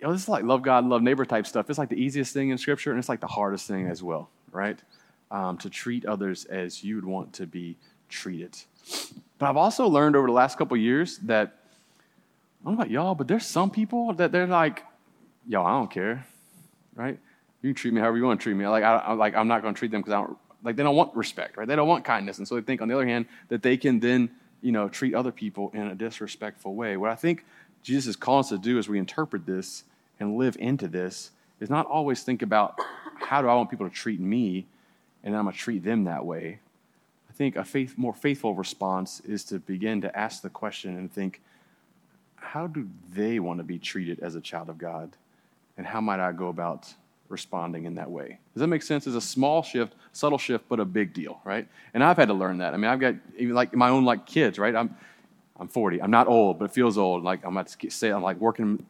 you 0.00 0.06
know, 0.06 0.14
this 0.14 0.22
is 0.22 0.28
like 0.30 0.44
love 0.44 0.62
God, 0.62 0.86
love 0.86 1.02
neighbor 1.02 1.26
type 1.26 1.46
stuff. 1.46 1.68
It's 1.68 1.78
like 1.78 1.90
the 1.90 2.02
easiest 2.02 2.32
thing 2.32 2.48
in 2.48 2.56
Scripture, 2.56 2.92
and 2.92 2.98
it's 2.98 3.10
like 3.10 3.20
the 3.20 3.26
hardest 3.26 3.68
thing 3.68 3.88
as 3.88 4.02
well, 4.02 4.30
right? 4.52 4.78
Um, 5.30 5.58
to 5.58 5.68
treat 5.68 6.06
others 6.06 6.46
as 6.46 6.82
you'd 6.82 7.04
want 7.04 7.34
to 7.34 7.46
be 7.46 7.76
treated. 8.08 8.56
But 9.36 9.50
I've 9.50 9.58
also 9.58 9.86
learned 9.86 10.16
over 10.16 10.28
the 10.28 10.32
last 10.32 10.56
couple 10.56 10.78
years 10.78 11.18
that 11.18 11.58
I 12.64 12.68
don't 12.68 12.76
know 12.76 12.82
about 12.82 12.90
y'all, 12.90 13.14
but 13.14 13.28
there's 13.28 13.44
some 13.44 13.70
people 13.70 14.14
that 14.14 14.32
they're 14.32 14.46
like, 14.46 14.84
yo, 15.46 15.62
I 15.62 15.72
don't 15.72 15.90
care, 15.90 16.24
right? 16.94 17.18
You 17.60 17.70
can 17.70 17.74
treat 17.74 17.92
me 17.92 18.00
however 18.00 18.16
you 18.16 18.24
want 18.24 18.40
to 18.40 18.42
treat 18.42 18.54
me. 18.54 18.66
Like, 18.66 18.82
I, 18.82 19.12
am 19.12 19.18
like, 19.18 19.34
I'm 19.34 19.48
not 19.48 19.60
going 19.60 19.74
to 19.74 19.78
treat 19.78 19.90
them 19.90 20.00
because 20.00 20.14
I 20.14 20.22
don't, 20.22 20.38
like, 20.62 20.76
they 20.76 20.82
don't 20.82 20.96
want 20.96 21.14
respect, 21.14 21.58
right? 21.58 21.68
They 21.68 21.76
don't 21.76 21.88
want 21.88 22.06
kindness. 22.06 22.38
And 22.38 22.48
so 22.48 22.54
they 22.54 22.62
think, 22.62 22.80
on 22.80 22.88
the 22.88 22.94
other 22.94 23.06
hand, 23.06 23.26
that 23.48 23.62
they 23.62 23.76
can 23.76 24.00
then, 24.00 24.30
you 24.62 24.72
know, 24.72 24.88
treat 24.88 25.14
other 25.14 25.30
people 25.30 25.70
in 25.74 25.88
a 25.88 25.94
disrespectful 25.94 26.74
way. 26.74 26.96
What 26.96 27.10
I 27.10 27.16
think 27.16 27.44
Jesus 27.82 28.06
is 28.06 28.16
calling 28.16 28.40
us 28.40 28.48
to 28.48 28.56
do 28.56 28.78
as 28.78 28.88
we 28.88 28.98
interpret 28.98 29.44
this 29.44 29.84
and 30.18 30.38
live 30.38 30.56
into 30.58 30.88
this 30.88 31.32
is 31.60 31.68
not 31.68 31.84
always 31.84 32.22
think 32.22 32.40
about 32.40 32.78
how 33.16 33.42
do 33.42 33.48
I 33.48 33.54
want 33.54 33.68
people 33.68 33.88
to 33.88 33.94
treat 33.94 34.20
me 34.20 34.66
and 35.22 35.32
then 35.32 35.38
I'm 35.38 35.46
going 35.46 35.54
to 35.54 35.58
treat 35.58 35.84
them 35.84 36.04
that 36.04 36.24
way. 36.24 36.60
I 37.28 37.32
think 37.32 37.56
a 37.56 37.64
faith, 37.64 37.94
more 37.96 38.14
faithful 38.14 38.54
response 38.54 39.20
is 39.20 39.42
to 39.44 39.58
begin 39.58 40.02
to 40.02 40.16
ask 40.16 40.42
the 40.42 40.50
question 40.50 40.96
and 40.96 41.12
think, 41.12 41.40
how 42.44 42.66
do 42.66 42.88
they 43.12 43.40
want 43.40 43.58
to 43.58 43.64
be 43.64 43.78
treated 43.78 44.20
as 44.20 44.34
a 44.34 44.40
child 44.40 44.68
of 44.68 44.78
God? 44.78 45.16
And 45.76 45.86
how 45.86 46.00
might 46.00 46.20
I 46.20 46.32
go 46.32 46.48
about 46.48 46.92
responding 47.28 47.84
in 47.84 47.96
that 47.96 48.10
way? 48.10 48.38
Does 48.54 48.60
that 48.60 48.68
make 48.68 48.82
sense? 48.82 49.06
It's 49.06 49.16
a 49.16 49.20
small 49.20 49.62
shift, 49.62 49.94
subtle 50.12 50.38
shift, 50.38 50.64
but 50.68 50.78
a 50.78 50.84
big 50.84 51.12
deal, 51.12 51.40
right? 51.44 51.66
And 51.94 52.04
I've 52.04 52.16
had 52.16 52.28
to 52.28 52.34
learn 52.34 52.58
that. 52.58 52.74
I 52.74 52.76
mean, 52.76 52.90
I've 52.90 53.00
got 53.00 53.14
even 53.36 53.54
like 53.54 53.74
my 53.74 53.88
own 53.88 54.04
like 54.04 54.26
kids, 54.26 54.58
right? 54.58 54.74
I'm 54.74 54.96
I'm 55.58 55.68
40. 55.68 56.02
I'm 56.02 56.10
not 56.10 56.26
old, 56.26 56.58
but 56.58 56.66
it 56.66 56.72
feels 56.72 56.98
old. 56.98 57.22
Like 57.22 57.44
I'm 57.44 57.56
about 57.56 57.68
to 57.68 57.90
say, 57.90 58.10
I'm 58.10 58.22
like 58.22 58.38
working. 58.38 58.84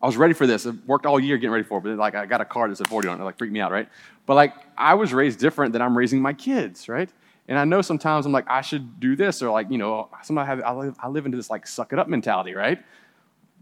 I 0.00 0.06
was 0.06 0.16
ready 0.16 0.34
for 0.34 0.46
this. 0.46 0.66
I 0.66 0.72
worked 0.86 1.06
all 1.06 1.18
year 1.18 1.36
getting 1.38 1.52
ready 1.52 1.64
for 1.64 1.78
it, 1.78 1.82
but 1.82 1.96
like 1.96 2.14
I 2.14 2.26
got 2.26 2.40
a 2.40 2.44
card 2.44 2.70
that 2.70 2.76
said 2.76 2.88
40 2.88 3.08
on 3.08 3.18
it. 3.18 3.22
It 3.22 3.24
like 3.24 3.38
freaked 3.38 3.52
me 3.52 3.60
out, 3.60 3.72
right? 3.72 3.88
But 4.26 4.34
like 4.34 4.54
I 4.76 4.94
was 4.94 5.12
raised 5.12 5.38
different 5.38 5.72
than 5.72 5.80
I'm 5.80 5.96
raising 5.96 6.20
my 6.20 6.32
kids, 6.32 6.88
right? 6.88 7.08
And 7.48 7.58
I 7.58 7.64
know 7.64 7.82
sometimes 7.82 8.24
I'm 8.24 8.32
like, 8.32 8.48
I 8.48 8.60
should 8.60 9.00
do 9.00 9.16
this, 9.16 9.42
or 9.42 9.50
like, 9.50 9.70
you 9.70 9.78
know, 9.78 10.08
sometimes 10.22 10.46
I, 10.46 10.48
have, 10.48 10.62
I, 10.62 10.72
live, 10.72 10.96
I 11.00 11.08
live 11.08 11.26
into 11.26 11.36
this 11.36 11.50
like 11.50 11.66
suck 11.66 11.92
it 11.92 11.98
up 11.98 12.08
mentality, 12.08 12.54
right? 12.54 12.78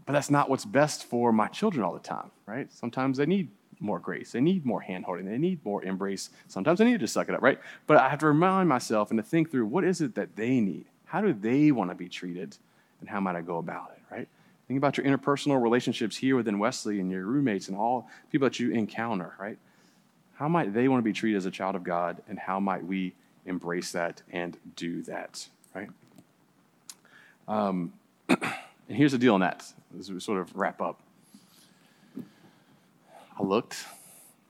But 0.05 0.13
that's 0.13 0.29
not 0.29 0.49
what's 0.49 0.65
best 0.65 1.05
for 1.05 1.31
my 1.31 1.47
children 1.47 1.83
all 1.83 1.93
the 1.93 1.99
time, 1.99 2.31
right? 2.45 2.71
Sometimes 2.71 3.17
they 3.17 3.25
need 3.25 3.49
more 3.79 3.99
grace. 3.99 4.31
They 4.31 4.41
need 4.41 4.65
more 4.65 4.81
hand 4.81 5.05
holding. 5.05 5.25
They 5.25 5.37
need 5.37 5.63
more 5.65 5.83
embrace. 5.83 6.29
Sometimes 6.47 6.79
they 6.79 6.85
need 6.85 6.99
to 6.99 7.07
suck 7.07 7.29
it 7.29 7.35
up, 7.35 7.41
right? 7.41 7.59
But 7.87 7.97
I 7.97 8.09
have 8.09 8.19
to 8.19 8.27
remind 8.27 8.69
myself 8.69 9.09
and 9.09 9.17
to 9.17 9.23
think 9.23 9.51
through 9.51 9.65
what 9.65 9.83
is 9.83 10.01
it 10.01 10.15
that 10.15 10.35
they 10.35 10.59
need? 10.59 10.85
How 11.05 11.21
do 11.21 11.33
they 11.33 11.71
want 11.71 11.89
to 11.89 11.95
be 11.95 12.07
treated? 12.07 12.57
And 12.99 13.09
how 13.09 13.19
might 13.19 13.35
I 13.35 13.41
go 13.41 13.57
about 13.57 13.91
it, 13.95 14.13
right? 14.13 14.27
Think 14.67 14.77
about 14.77 14.97
your 14.97 15.05
interpersonal 15.05 15.61
relationships 15.61 16.15
here 16.15 16.35
within 16.35 16.59
Wesley 16.59 16.99
and 16.99 17.11
your 17.11 17.25
roommates 17.25 17.67
and 17.67 17.75
all 17.75 18.07
people 18.31 18.45
that 18.45 18.59
you 18.59 18.71
encounter, 18.71 19.33
right? 19.39 19.57
How 20.35 20.47
might 20.47 20.73
they 20.73 20.87
want 20.87 20.99
to 20.99 21.03
be 21.03 21.13
treated 21.13 21.37
as 21.37 21.45
a 21.45 21.51
child 21.51 21.75
of 21.75 21.83
God? 21.83 22.21
And 22.29 22.39
how 22.39 22.59
might 22.59 22.85
we 22.85 23.13
embrace 23.45 23.91
that 23.91 24.21
and 24.31 24.57
do 24.75 25.01
that, 25.03 25.47
right? 25.73 25.89
Um, 27.47 27.93
and 28.29 28.39
here's 28.87 29.11
the 29.11 29.17
deal 29.17 29.33
on 29.33 29.41
that 29.41 29.65
as 29.99 30.11
we 30.11 30.19
sort 30.19 30.39
of 30.39 30.55
wrap 30.55 30.81
up. 30.81 31.01
I 33.39 33.43
looked. 33.43 33.85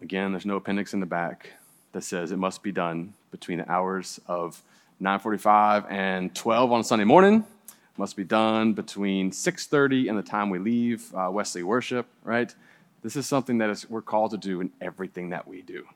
Again, 0.02 0.32
there's 0.32 0.46
no 0.46 0.58
appendix 0.58 0.94
in 0.94 1.00
the 1.00 1.06
back 1.06 1.52
that 1.92 2.04
says 2.04 2.32
it 2.32 2.38
must 2.38 2.64
be 2.64 2.72
done 2.72 3.14
between 3.32 3.60
the 3.60 3.72
hours 3.72 4.20
of 4.28 4.62
9:45 5.02 5.90
and 5.90 6.34
12 6.36 6.72
on 6.72 6.84
Sunday 6.84 7.06
morning. 7.06 7.46
It 7.70 7.98
must 7.98 8.16
be 8.16 8.24
done 8.24 8.74
between 8.74 9.32
6:30 9.32 10.10
and 10.10 10.18
the 10.18 10.24
time 10.24 10.50
we 10.50 10.60
leave 10.60 11.14
uh, 11.16 11.30
Wesley 11.32 11.64
worship. 11.64 12.08
Right? 12.24 12.54
This 13.02 13.16
is 13.16 13.26
something 13.26 13.58
that 13.60 13.70
is, 13.70 13.90
we're 13.90 14.02
called 14.02 14.32
to 14.32 14.38
do 14.38 14.62
in 14.62 14.72
everything 14.80 15.30
that 15.30 15.48
we 15.48 15.62
do, 15.62 15.88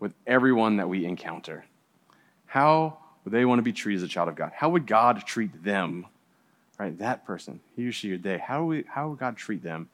with 0.00 0.14
everyone 0.26 0.76
that 0.78 0.88
we 0.88 1.04
encounter. 1.04 1.66
How 2.52 2.98
would 3.24 3.32
they 3.32 3.46
want 3.46 3.60
to 3.60 3.62
be 3.62 3.72
treated 3.72 4.02
as 4.02 4.02
a 4.02 4.08
child 4.08 4.28
of 4.28 4.36
God? 4.36 4.52
How 4.54 4.68
would 4.68 4.86
God 4.86 5.24
treat 5.24 5.64
them? 5.64 6.04
Right? 6.78 6.98
That 6.98 7.24
person, 7.24 7.60
he 7.74 7.86
or 7.86 7.92
she 7.92 8.12
or 8.12 8.18
they. 8.18 8.36
How, 8.36 8.64
we, 8.64 8.84
how 8.86 9.08
would 9.08 9.18
God 9.18 9.38
treat 9.38 9.62
them? 9.62 9.88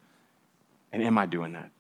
And 0.92 1.00
am 1.00 1.18
I 1.18 1.26
doing 1.26 1.52
that? 1.52 1.70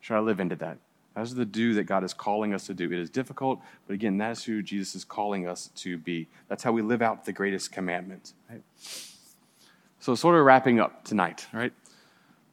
Should 0.00 0.14
I 0.14 0.20
live 0.20 0.38
into 0.38 0.54
that? 0.56 0.78
That's 1.16 1.32
the 1.34 1.44
do 1.44 1.74
that 1.74 1.84
God 1.84 2.04
is 2.04 2.14
calling 2.14 2.54
us 2.54 2.66
to 2.68 2.74
do. 2.74 2.84
It 2.84 3.00
is 3.00 3.10
difficult, 3.10 3.58
but 3.88 3.94
again, 3.94 4.16
that's 4.16 4.44
who 4.44 4.62
Jesus 4.62 4.94
is 4.94 5.04
calling 5.04 5.48
us 5.48 5.70
to 5.76 5.98
be. 5.98 6.28
That's 6.48 6.62
how 6.62 6.70
we 6.70 6.82
live 6.82 7.02
out 7.02 7.24
the 7.24 7.32
greatest 7.32 7.72
commandment. 7.72 8.32
Right? 8.48 8.62
So, 9.98 10.14
sort 10.14 10.36
of 10.36 10.44
wrapping 10.44 10.78
up 10.78 11.02
tonight, 11.02 11.48
right? 11.52 11.72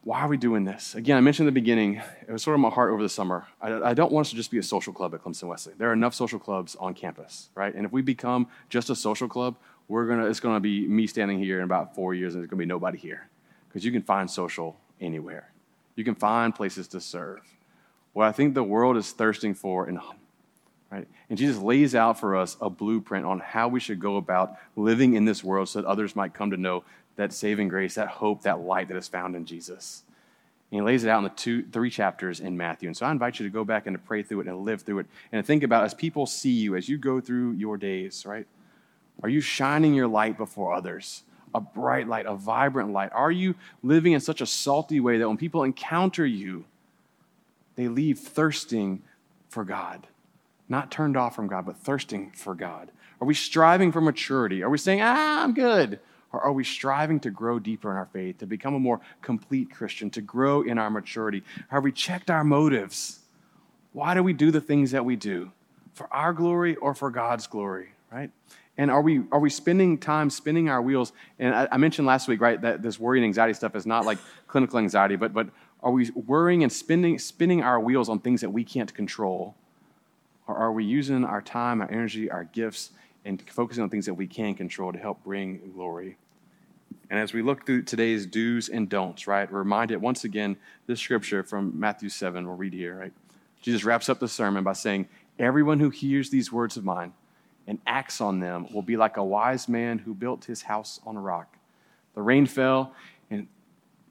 Why 0.02 0.20
are 0.20 0.28
we 0.28 0.38
doing 0.38 0.64
this? 0.64 0.94
Again, 0.94 1.18
I 1.18 1.20
mentioned 1.20 1.46
in 1.46 1.54
the 1.54 1.60
beginning, 1.60 2.00
it 2.26 2.32
was 2.32 2.42
sort 2.42 2.54
of 2.54 2.60
my 2.60 2.70
heart 2.70 2.90
over 2.90 3.02
the 3.02 3.08
summer. 3.08 3.46
I, 3.60 3.90
I 3.90 3.94
don't 3.94 4.10
want 4.10 4.26
us 4.26 4.30
to 4.30 4.36
just 4.36 4.50
be 4.50 4.56
a 4.56 4.62
social 4.62 4.94
club 4.94 5.14
at 5.14 5.22
Clemson 5.22 5.44
Wesley. 5.44 5.74
There 5.76 5.90
are 5.90 5.92
enough 5.92 6.14
social 6.14 6.38
clubs 6.38 6.74
on 6.76 6.94
campus, 6.94 7.50
right? 7.54 7.74
And 7.74 7.84
if 7.84 7.92
we 7.92 8.00
become 8.00 8.46
just 8.70 8.88
a 8.88 8.96
social 8.96 9.28
club, 9.28 9.56
we're 9.88 10.06
gonna, 10.06 10.24
it's 10.24 10.40
gonna 10.40 10.60
be 10.60 10.86
me 10.86 11.06
standing 11.06 11.38
here 11.38 11.58
in 11.58 11.64
about 11.64 11.94
four 11.94 12.14
years 12.14 12.34
and 12.34 12.42
there's 12.42 12.48
gonna 12.48 12.60
be 12.60 12.66
nobody 12.66 12.96
here. 12.96 13.28
Because 13.68 13.84
you 13.84 13.92
can 13.92 14.02
find 14.02 14.30
social 14.30 14.78
anywhere. 15.02 15.52
You 15.96 16.04
can 16.04 16.14
find 16.14 16.54
places 16.54 16.88
to 16.88 17.00
serve. 17.00 17.42
What 18.14 18.26
I 18.26 18.32
think 18.32 18.54
the 18.54 18.64
world 18.64 18.96
is 18.96 19.12
thirsting 19.12 19.52
for 19.52 19.86
and 19.86 19.98
right? 20.90 21.06
And 21.28 21.38
Jesus 21.38 21.58
lays 21.58 21.94
out 21.94 22.18
for 22.18 22.36
us 22.36 22.56
a 22.60 22.70
blueprint 22.70 23.26
on 23.26 23.38
how 23.38 23.68
we 23.68 23.80
should 23.80 24.00
go 24.00 24.16
about 24.16 24.56
living 24.76 25.14
in 25.14 25.24
this 25.24 25.44
world 25.44 25.68
so 25.68 25.80
that 25.80 25.86
others 25.86 26.16
might 26.16 26.34
come 26.34 26.50
to 26.50 26.56
know 26.56 26.84
that 27.20 27.32
saving 27.32 27.68
grace, 27.68 27.94
that 27.94 28.08
hope, 28.08 28.42
that 28.42 28.60
light 28.60 28.88
that 28.88 28.96
is 28.96 29.08
found 29.08 29.36
in 29.36 29.44
Jesus. 29.44 30.02
And 30.70 30.80
he 30.80 30.82
lays 30.82 31.04
it 31.04 31.10
out 31.10 31.18
in 31.18 31.24
the 31.24 31.30
two, 31.30 31.64
three 31.64 31.90
chapters 31.90 32.40
in 32.40 32.56
Matthew. 32.56 32.88
And 32.88 32.96
so 32.96 33.04
I 33.04 33.10
invite 33.10 33.38
you 33.38 33.46
to 33.46 33.52
go 33.52 33.64
back 33.64 33.86
and 33.86 33.94
to 33.94 34.02
pray 34.02 34.22
through 34.22 34.40
it 34.40 34.46
and 34.46 34.64
live 34.64 34.82
through 34.82 35.00
it 35.00 35.06
and 35.32 35.44
think 35.44 35.62
about 35.62 35.84
as 35.84 35.94
people 35.94 36.26
see 36.26 36.52
you, 36.52 36.76
as 36.76 36.88
you 36.88 36.96
go 36.96 37.20
through 37.20 37.52
your 37.52 37.76
days, 37.76 38.24
right? 38.24 38.46
Are 39.22 39.28
you 39.28 39.40
shining 39.40 39.94
your 39.94 40.08
light 40.08 40.38
before 40.38 40.72
others? 40.72 41.24
A 41.54 41.60
bright 41.60 42.08
light, 42.08 42.26
a 42.26 42.34
vibrant 42.34 42.92
light? 42.92 43.10
Are 43.12 43.32
you 43.32 43.54
living 43.82 44.12
in 44.12 44.20
such 44.20 44.40
a 44.40 44.46
salty 44.46 45.00
way 45.00 45.18
that 45.18 45.28
when 45.28 45.36
people 45.36 45.64
encounter 45.64 46.24
you, 46.24 46.64
they 47.74 47.88
leave 47.88 48.18
thirsting 48.18 49.02
for 49.48 49.64
God? 49.64 50.06
Not 50.68 50.90
turned 50.90 51.16
off 51.16 51.34
from 51.34 51.48
God, 51.48 51.66
but 51.66 51.76
thirsting 51.76 52.30
for 52.30 52.54
God. 52.54 52.92
Are 53.20 53.26
we 53.26 53.34
striving 53.34 53.92
for 53.92 54.00
maturity? 54.00 54.62
Are 54.62 54.70
we 54.70 54.78
saying, 54.78 55.00
ah, 55.02 55.42
I'm 55.42 55.52
good? 55.52 55.98
Or 56.32 56.40
are 56.40 56.52
we 56.52 56.62
striving 56.62 57.18
to 57.20 57.30
grow 57.30 57.58
deeper 57.58 57.90
in 57.90 57.96
our 57.96 58.06
faith, 58.06 58.38
to 58.38 58.46
become 58.46 58.74
a 58.74 58.78
more 58.78 59.00
complete 59.20 59.70
Christian, 59.70 60.10
to 60.10 60.20
grow 60.20 60.62
in 60.62 60.78
our 60.78 60.90
maturity? 60.90 61.42
Have 61.68 61.82
we 61.82 61.92
checked 61.92 62.30
our 62.30 62.44
motives? 62.44 63.20
Why 63.92 64.14
do 64.14 64.22
we 64.22 64.32
do 64.32 64.50
the 64.50 64.60
things 64.60 64.92
that 64.92 65.04
we 65.04 65.16
do? 65.16 65.50
For 65.94 66.12
our 66.12 66.32
glory 66.32 66.76
or 66.76 66.94
for 66.94 67.10
God's 67.10 67.46
glory, 67.48 67.88
right? 68.12 68.30
And 68.78 68.90
are 68.90 69.02
we, 69.02 69.22
are 69.32 69.40
we 69.40 69.50
spending 69.50 69.98
time 69.98 70.30
spinning 70.30 70.68
our 70.68 70.80
wheels? 70.80 71.12
And 71.38 71.54
I, 71.54 71.68
I 71.72 71.76
mentioned 71.76 72.06
last 72.06 72.28
week, 72.28 72.40
right, 72.40 72.60
that 72.62 72.80
this 72.80 72.98
worry 72.98 73.18
and 73.18 73.24
anxiety 73.24 73.52
stuff 73.52 73.74
is 73.74 73.84
not 73.84 74.06
like 74.06 74.18
clinical 74.46 74.78
anxiety, 74.78 75.16
but, 75.16 75.34
but 75.34 75.48
are 75.82 75.90
we 75.90 76.10
worrying 76.10 76.62
and 76.62 76.72
spinning, 76.72 77.18
spinning 77.18 77.62
our 77.62 77.80
wheels 77.80 78.08
on 78.08 78.20
things 78.20 78.40
that 78.42 78.50
we 78.50 78.62
can't 78.64 78.94
control? 78.94 79.56
Or 80.46 80.56
are 80.56 80.72
we 80.72 80.84
using 80.84 81.24
our 81.24 81.42
time, 81.42 81.80
our 81.80 81.90
energy, 81.90 82.30
our 82.30 82.44
gifts 82.44 82.90
and 83.24 83.42
focusing 83.50 83.82
on 83.82 83.90
things 83.90 84.06
that 84.06 84.14
we 84.14 84.26
can 84.26 84.54
control 84.54 84.92
to 84.92 84.98
help 84.98 85.22
bring 85.22 85.72
glory. 85.74 86.16
And 87.10 87.18
as 87.18 87.32
we 87.32 87.42
look 87.42 87.66
through 87.66 87.82
today's 87.82 88.26
do's 88.26 88.68
and 88.68 88.88
don'ts, 88.88 89.26
right, 89.26 89.50
we're 89.50 89.58
reminded 89.58 90.00
once 90.00 90.24
again 90.24 90.56
this 90.86 91.00
scripture 91.00 91.42
from 91.42 91.78
Matthew 91.78 92.08
7, 92.08 92.46
we'll 92.46 92.56
read 92.56 92.72
here, 92.72 92.98
right? 92.98 93.12
Jesus 93.62 93.84
wraps 93.84 94.08
up 94.08 94.20
the 94.20 94.28
sermon 94.28 94.64
by 94.64 94.72
saying, 94.72 95.08
Everyone 95.38 95.80
who 95.80 95.90
hears 95.90 96.30
these 96.30 96.52
words 96.52 96.76
of 96.76 96.84
mine 96.84 97.12
and 97.66 97.78
acts 97.86 98.20
on 98.20 98.40
them 98.40 98.66
will 98.72 98.82
be 98.82 98.96
like 98.96 99.16
a 99.16 99.24
wise 99.24 99.68
man 99.68 99.98
who 99.98 100.14
built 100.14 100.44
his 100.44 100.62
house 100.62 101.00
on 101.06 101.16
a 101.16 101.20
rock. 101.20 101.56
The 102.14 102.22
rain 102.22 102.46
fell, 102.46 102.94
and 103.30 103.46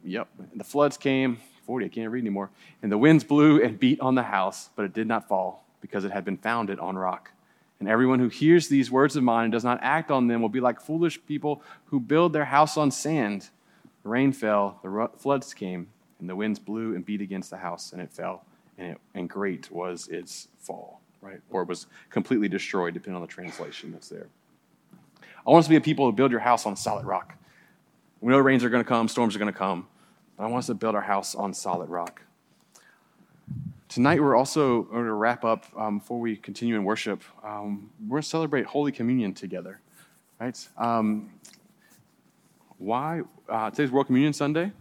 yep, 0.04 0.28
the 0.56 0.64
floods 0.64 0.98
came. 0.98 1.40
40, 1.66 1.86
I 1.86 1.90
can't 1.90 2.10
read 2.10 2.22
anymore. 2.22 2.50
And 2.82 2.92
the 2.92 2.98
winds 2.98 3.24
blew 3.24 3.62
and 3.62 3.80
beat 3.80 4.00
on 4.00 4.16
the 4.16 4.24
house, 4.24 4.70
but 4.76 4.86
it 4.86 4.94
did 4.94 5.08
not 5.08 5.28
fall 5.28 5.66
because 5.82 6.04
it 6.04 6.12
had 6.12 6.26
been 6.26 6.38
founded 6.38 6.80
on 6.80 6.98
rock. 6.98 7.32
And 7.80 7.88
everyone 7.88 8.20
who 8.20 8.28
hears 8.28 8.68
these 8.68 8.92
words 8.92 9.16
of 9.16 9.24
mine 9.24 9.46
and 9.46 9.52
does 9.52 9.64
not 9.64 9.80
act 9.82 10.12
on 10.12 10.28
them 10.28 10.42
will 10.42 10.50
be 10.50 10.60
like 10.60 10.82
foolish 10.82 11.20
people 11.26 11.62
who 11.86 12.00
build 12.00 12.34
their 12.34 12.46
house 12.46 12.76
on 12.76 12.92
sand. 12.92 13.50
The 14.04 14.10
rain 14.10 14.34
fell, 14.34 14.80
the 14.84 15.10
floods 15.18 15.54
came, 15.54 15.88
and 16.20 16.30
the 16.30 16.36
winds 16.36 16.60
blew 16.60 16.96
and 16.96 17.06
beat 17.06 17.22
against 17.22 17.50
the 17.50 17.58
house, 17.58 17.94
and 17.94 18.02
it 18.02 18.12
fell, 18.12 18.44
and, 18.78 18.92
it, 18.92 18.98
and 19.16 19.30
great 19.30 19.72
was 19.72 20.08
its 20.10 20.50
fall, 20.58 21.00
right? 21.22 21.40
Or 21.50 21.62
it 21.62 21.70
was 21.70 21.88
completely 22.10 22.50
destroyed, 22.50 22.94
depending 22.94 23.16
on 23.16 23.22
the 23.22 23.28
translation 23.28 23.92
that's 23.92 24.10
there. 24.10 24.28
I 25.22 25.52
want 25.52 25.62
us 25.62 25.66
to 25.66 25.70
be 25.70 25.78
a 25.78 25.82
people 25.82 26.06
who 26.06 26.12
build 26.12 26.32
your 26.32 26.42
house 26.42 26.66
on 26.66 26.76
solid 26.76 27.06
rock. 27.06 27.36
We 28.20 28.32
know 28.32 28.40
rains 28.40 28.66
are 28.66 28.70
going 28.70 28.84
to 28.84 28.88
come, 28.88 29.08
storms 29.08 29.36
are 29.36 29.40
going 29.40 29.52
to 29.52 29.58
come, 29.58 29.88
but 30.38 30.44
I 30.44 30.48
want 30.48 30.60
us 30.60 30.68
to 30.68 30.74
build 30.74 30.96
our 30.96 31.02
house 31.02 31.34
on 31.34 31.54
solid 31.54 31.90
rock. 31.90 32.22
Tonight, 33.90 34.22
we're 34.22 34.36
also 34.36 34.84
going 34.84 35.06
to 35.06 35.14
wrap 35.14 35.44
up 35.44 35.66
um, 35.76 35.98
before 35.98 36.20
we 36.20 36.36
continue 36.36 36.76
in 36.76 36.84
worship. 36.84 37.24
Um, 37.44 37.90
we're 38.04 38.18
going 38.18 38.22
to 38.22 38.30
celebrate 38.30 38.68
Holy 38.68 38.92
Communion 38.92 39.34
together, 39.34 39.82
right? 40.40 40.70
Um, 40.78 41.32
why? 42.78 43.22
Uh, 43.50 43.72
today's 43.72 43.90
World 43.90 44.06
Communion 44.06 44.32
Sunday. 44.32 44.72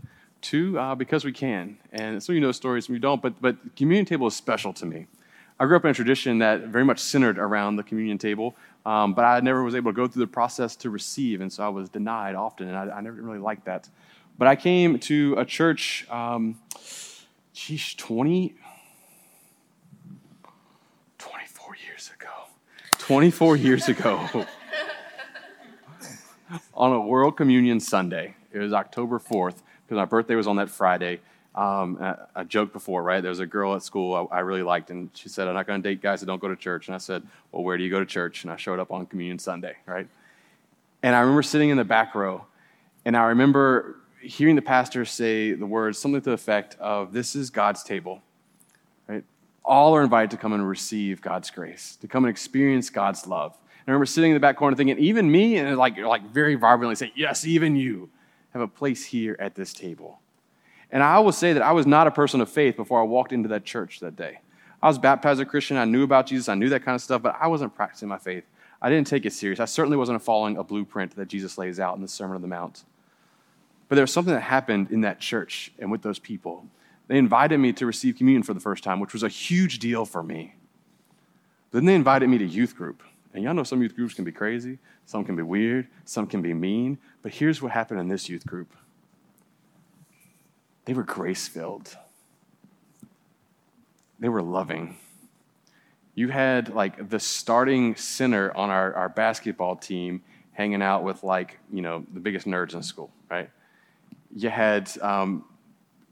Two, 0.42 0.78
uh, 0.78 0.94
because 0.94 1.24
we 1.24 1.32
can. 1.32 1.78
And 1.90 2.22
some 2.22 2.34
of 2.34 2.34
you 2.34 2.42
know 2.42 2.52
stories, 2.52 2.84
some 2.84 2.92
of 2.92 2.96
you 2.98 3.00
don't, 3.00 3.22
but, 3.22 3.40
but 3.40 3.56
communion 3.76 4.04
table 4.04 4.26
is 4.26 4.36
special 4.36 4.74
to 4.74 4.84
me. 4.84 5.06
I 5.58 5.64
grew 5.64 5.76
up 5.76 5.86
in 5.86 5.90
a 5.90 5.94
tradition 5.94 6.40
that 6.40 6.66
very 6.66 6.84
much 6.84 6.98
centered 6.98 7.38
around 7.38 7.76
the 7.76 7.84
communion 7.84 8.18
table, 8.18 8.56
um, 8.84 9.14
but 9.14 9.24
I 9.24 9.40
never 9.40 9.64
was 9.64 9.74
able 9.74 9.90
to 9.90 9.96
go 9.96 10.06
through 10.06 10.20
the 10.20 10.30
process 10.30 10.76
to 10.76 10.90
receive, 10.90 11.40
and 11.40 11.50
so 11.50 11.64
I 11.64 11.70
was 11.70 11.88
denied 11.88 12.34
often, 12.34 12.68
and 12.68 12.76
I, 12.76 12.98
I 12.98 13.00
never 13.00 13.22
really 13.22 13.38
liked 13.38 13.64
that. 13.64 13.88
But 14.36 14.48
I 14.48 14.54
came 14.54 14.98
to 14.98 15.34
a 15.38 15.46
church, 15.46 16.06
um, 16.10 16.58
geez, 17.54 17.94
20, 17.94 18.54
24 22.98 23.56
years 23.56 23.88
ago 23.88 24.28
on 26.74 26.92
a 26.92 27.00
World 27.00 27.36
Communion 27.36 27.80
Sunday. 27.80 28.36
It 28.52 28.60
was 28.60 28.72
October 28.72 29.18
4th 29.18 29.56
because 29.84 29.96
my 29.96 30.04
birthday 30.04 30.36
was 30.36 30.46
on 30.46 30.56
that 30.56 30.70
Friday. 30.70 31.18
Um, 31.56 31.98
I, 32.00 32.14
I, 32.36 32.44
joked 32.44 32.72
before, 32.72 33.02
right? 33.02 33.20
There 33.20 33.30
was 33.30 33.40
a 33.40 33.46
girl 33.46 33.74
at 33.74 33.82
school 33.82 34.28
I, 34.30 34.36
I 34.36 34.40
really 34.40 34.62
liked, 34.62 34.90
and 34.90 35.10
she 35.12 35.28
said, 35.28 35.48
I'm 35.48 35.54
not 35.54 35.66
going 35.66 35.82
to 35.82 35.88
date 35.88 36.00
guys 36.00 36.20
that 36.20 36.26
don't 36.26 36.40
go 36.40 36.46
to 36.46 36.54
church. 36.54 36.86
And 36.86 36.94
I 36.94 36.98
said, 36.98 37.24
Well, 37.50 37.64
where 37.64 37.76
do 37.76 37.82
you 37.82 37.90
go 37.90 37.98
to 37.98 38.06
church? 38.06 38.44
And 38.44 38.52
I 38.52 38.56
showed 38.56 38.78
up 38.78 38.92
on 38.92 39.06
Communion 39.06 39.40
Sunday, 39.40 39.74
right? 39.84 40.06
And 41.02 41.16
I 41.16 41.20
remember 41.20 41.42
sitting 41.42 41.70
in 41.70 41.76
the 41.76 41.84
back 41.84 42.14
row, 42.14 42.44
and 43.04 43.16
I 43.16 43.24
remember 43.24 43.96
hearing 44.20 44.54
the 44.54 44.62
pastor 44.62 45.04
say 45.04 45.52
the 45.52 45.66
words, 45.66 45.98
something 45.98 46.20
to 46.20 46.30
the 46.30 46.34
effect 46.34 46.76
of, 46.78 47.12
This 47.12 47.34
is 47.34 47.50
God's 47.50 47.82
table 47.82 48.22
all 49.68 49.94
are 49.94 50.02
invited 50.02 50.30
to 50.32 50.36
come 50.36 50.52
and 50.52 50.66
receive 50.66 51.20
God's 51.20 51.50
grace, 51.50 51.96
to 52.00 52.08
come 52.08 52.24
and 52.24 52.30
experience 52.30 52.90
God's 52.90 53.26
love. 53.26 53.52
And 53.52 53.88
I 53.88 53.92
remember 53.92 54.06
sitting 54.06 54.30
in 54.30 54.34
the 54.34 54.40
back 54.40 54.56
corner 54.56 54.74
thinking, 54.74 54.98
even 54.98 55.30
me, 55.30 55.58
and 55.58 55.76
like, 55.76 55.98
like 55.98 56.28
very 56.30 56.54
vibrantly 56.54 56.96
say, 56.96 57.12
yes, 57.14 57.46
even 57.46 57.76
you 57.76 58.08
have 58.52 58.62
a 58.62 58.68
place 58.68 59.04
here 59.04 59.36
at 59.38 59.54
this 59.54 59.72
table. 59.72 60.20
And 60.90 61.02
I 61.02 61.18
will 61.20 61.32
say 61.32 61.52
that 61.52 61.62
I 61.62 61.72
was 61.72 61.86
not 61.86 62.06
a 62.06 62.10
person 62.10 62.40
of 62.40 62.48
faith 62.48 62.76
before 62.76 63.00
I 63.00 63.04
walked 63.04 63.32
into 63.32 63.48
that 63.50 63.64
church 63.64 64.00
that 64.00 64.16
day. 64.16 64.40
I 64.82 64.88
was 64.88 64.98
baptized 64.98 65.40
a 65.40 65.44
Christian. 65.44 65.76
I 65.76 65.84
knew 65.84 66.02
about 66.02 66.26
Jesus. 66.26 66.48
I 66.48 66.54
knew 66.54 66.70
that 66.70 66.84
kind 66.84 66.94
of 66.94 67.02
stuff, 67.02 67.22
but 67.22 67.36
I 67.38 67.46
wasn't 67.46 67.74
practicing 67.74 68.08
my 68.08 68.18
faith. 68.18 68.44
I 68.80 68.88
didn't 68.88 69.06
take 69.06 69.26
it 69.26 69.32
serious. 69.32 69.60
I 69.60 69.66
certainly 69.66 69.96
wasn't 69.96 70.22
following 70.22 70.56
a 70.56 70.64
blueprint 70.64 71.16
that 71.16 71.28
Jesus 71.28 71.58
lays 71.58 71.78
out 71.78 71.96
in 71.96 72.02
the 72.02 72.08
Sermon 72.08 72.36
on 72.36 72.42
the 72.42 72.48
Mount. 72.48 72.84
But 73.88 73.96
there 73.96 74.02
was 74.02 74.12
something 74.12 74.32
that 74.32 74.40
happened 74.40 74.90
in 74.90 75.02
that 75.02 75.18
church 75.18 75.72
and 75.78 75.90
with 75.90 76.02
those 76.02 76.18
people 76.18 76.64
they 77.08 77.18
invited 77.18 77.58
me 77.58 77.72
to 77.72 77.86
receive 77.86 78.16
communion 78.16 78.42
for 78.42 78.54
the 78.54 78.60
first 78.60 78.84
time, 78.84 79.00
which 79.00 79.12
was 79.12 79.22
a 79.22 79.28
huge 79.28 79.78
deal 79.78 80.04
for 80.04 80.22
me. 80.22 80.54
Then 81.70 81.86
they 81.86 81.94
invited 81.94 82.28
me 82.28 82.38
to 82.38 82.44
youth 82.44 82.76
group. 82.76 83.02
And 83.34 83.42
y'all 83.42 83.54
know 83.54 83.64
some 83.64 83.82
youth 83.82 83.96
groups 83.96 84.14
can 84.14 84.24
be 84.24 84.32
crazy, 84.32 84.78
some 85.06 85.24
can 85.24 85.36
be 85.36 85.42
weird, 85.42 85.88
some 86.04 86.26
can 86.26 86.42
be 86.42 86.54
mean. 86.54 86.98
But 87.22 87.32
here's 87.32 87.60
what 87.60 87.72
happened 87.72 88.00
in 88.00 88.08
this 88.08 88.28
youth 88.28 88.46
group 88.46 88.72
they 90.84 90.94
were 90.94 91.02
grace 91.02 91.48
filled, 91.48 91.96
they 94.18 94.28
were 94.28 94.42
loving. 94.42 94.96
You 96.14 96.28
had 96.28 96.74
like 96.74 97.10
the 97.10 97.20
starting 97.20 97.94
center 97.94 98.54
on 98.56 98.70
our, 98.70 98.92
our 98.94 99.08
basketball 99.08 99.76
team 99.76 100.22
hanging 100.52 100.82
out 100.82 101.04
with 101.04 101.22
like, 101.22 101.60
you 101.72 101.80
know, 101.80 102.04
the 102.12 102.18
biggest 102.18 102.44
nerds 102.44 102.74
in 102.74 102.82
school, 102.82 103.12
right? 103.30 103.50
You 104.34 104.48
had 104.48 104.90
um, 105.00 105.44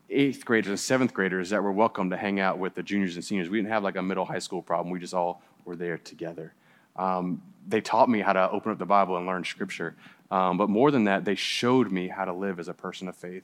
eighth 0.08 0.44
graders 0.44 0.68
and 0.70 0.78
seventh 0.80 1.12
graders 1.12 1.50
that 1.50 1.62
were 1.62 1.72
welcome 1.72 2.10
to 2.10 2.16
hang 2.16 2.38
out 2.38 2.58
with 2.58 2.74
the 2.74 2.82
juniors 2.82 3.16
and 3.16 3.24
seniors. 3.24 3.48
We 3.48 3.58
didn't 3.58 3.70
have 3.70 3.82
like 3.82 3.96
a 3.96 4.02
middle 4.02 4.24
high 4.24 4.38
school 4.38 4.62
problem. 4.62 4.90
We 4.90 5.00
just 5.00 5.14
all 5.14 5.42
were 5.64 5.76
there 5.76 5.98
together. 5.98 6.52
Um, 6.94 7.42
they 7.68 7.80
taught 7.80 8.08
me 8.08 8.20
how 8.20 8.32
to 8.32 8.50
open 8.50 8.72
up 8.72 8.78
the 8.78 8.86
Bible 8.86 9.16
and 9.16 9.26
learn 9.26 9.44
scripture. 9.44 9.96
Um, 10.30 10.56
but 10.56 10.68
more 10.68 10.90
than 10.90 11.04
that, 11.04 11.24
they 11.24 11.34
showed 11.34 11.90
me 11.90 12.08
how 12.08 12.24
to 12.24 12.32
live 12.32 12.60
as 12.60 12.68
a 12.68 12.74
person 12.74 13.08
of 13.08 13.16
faith. 13.16 13.42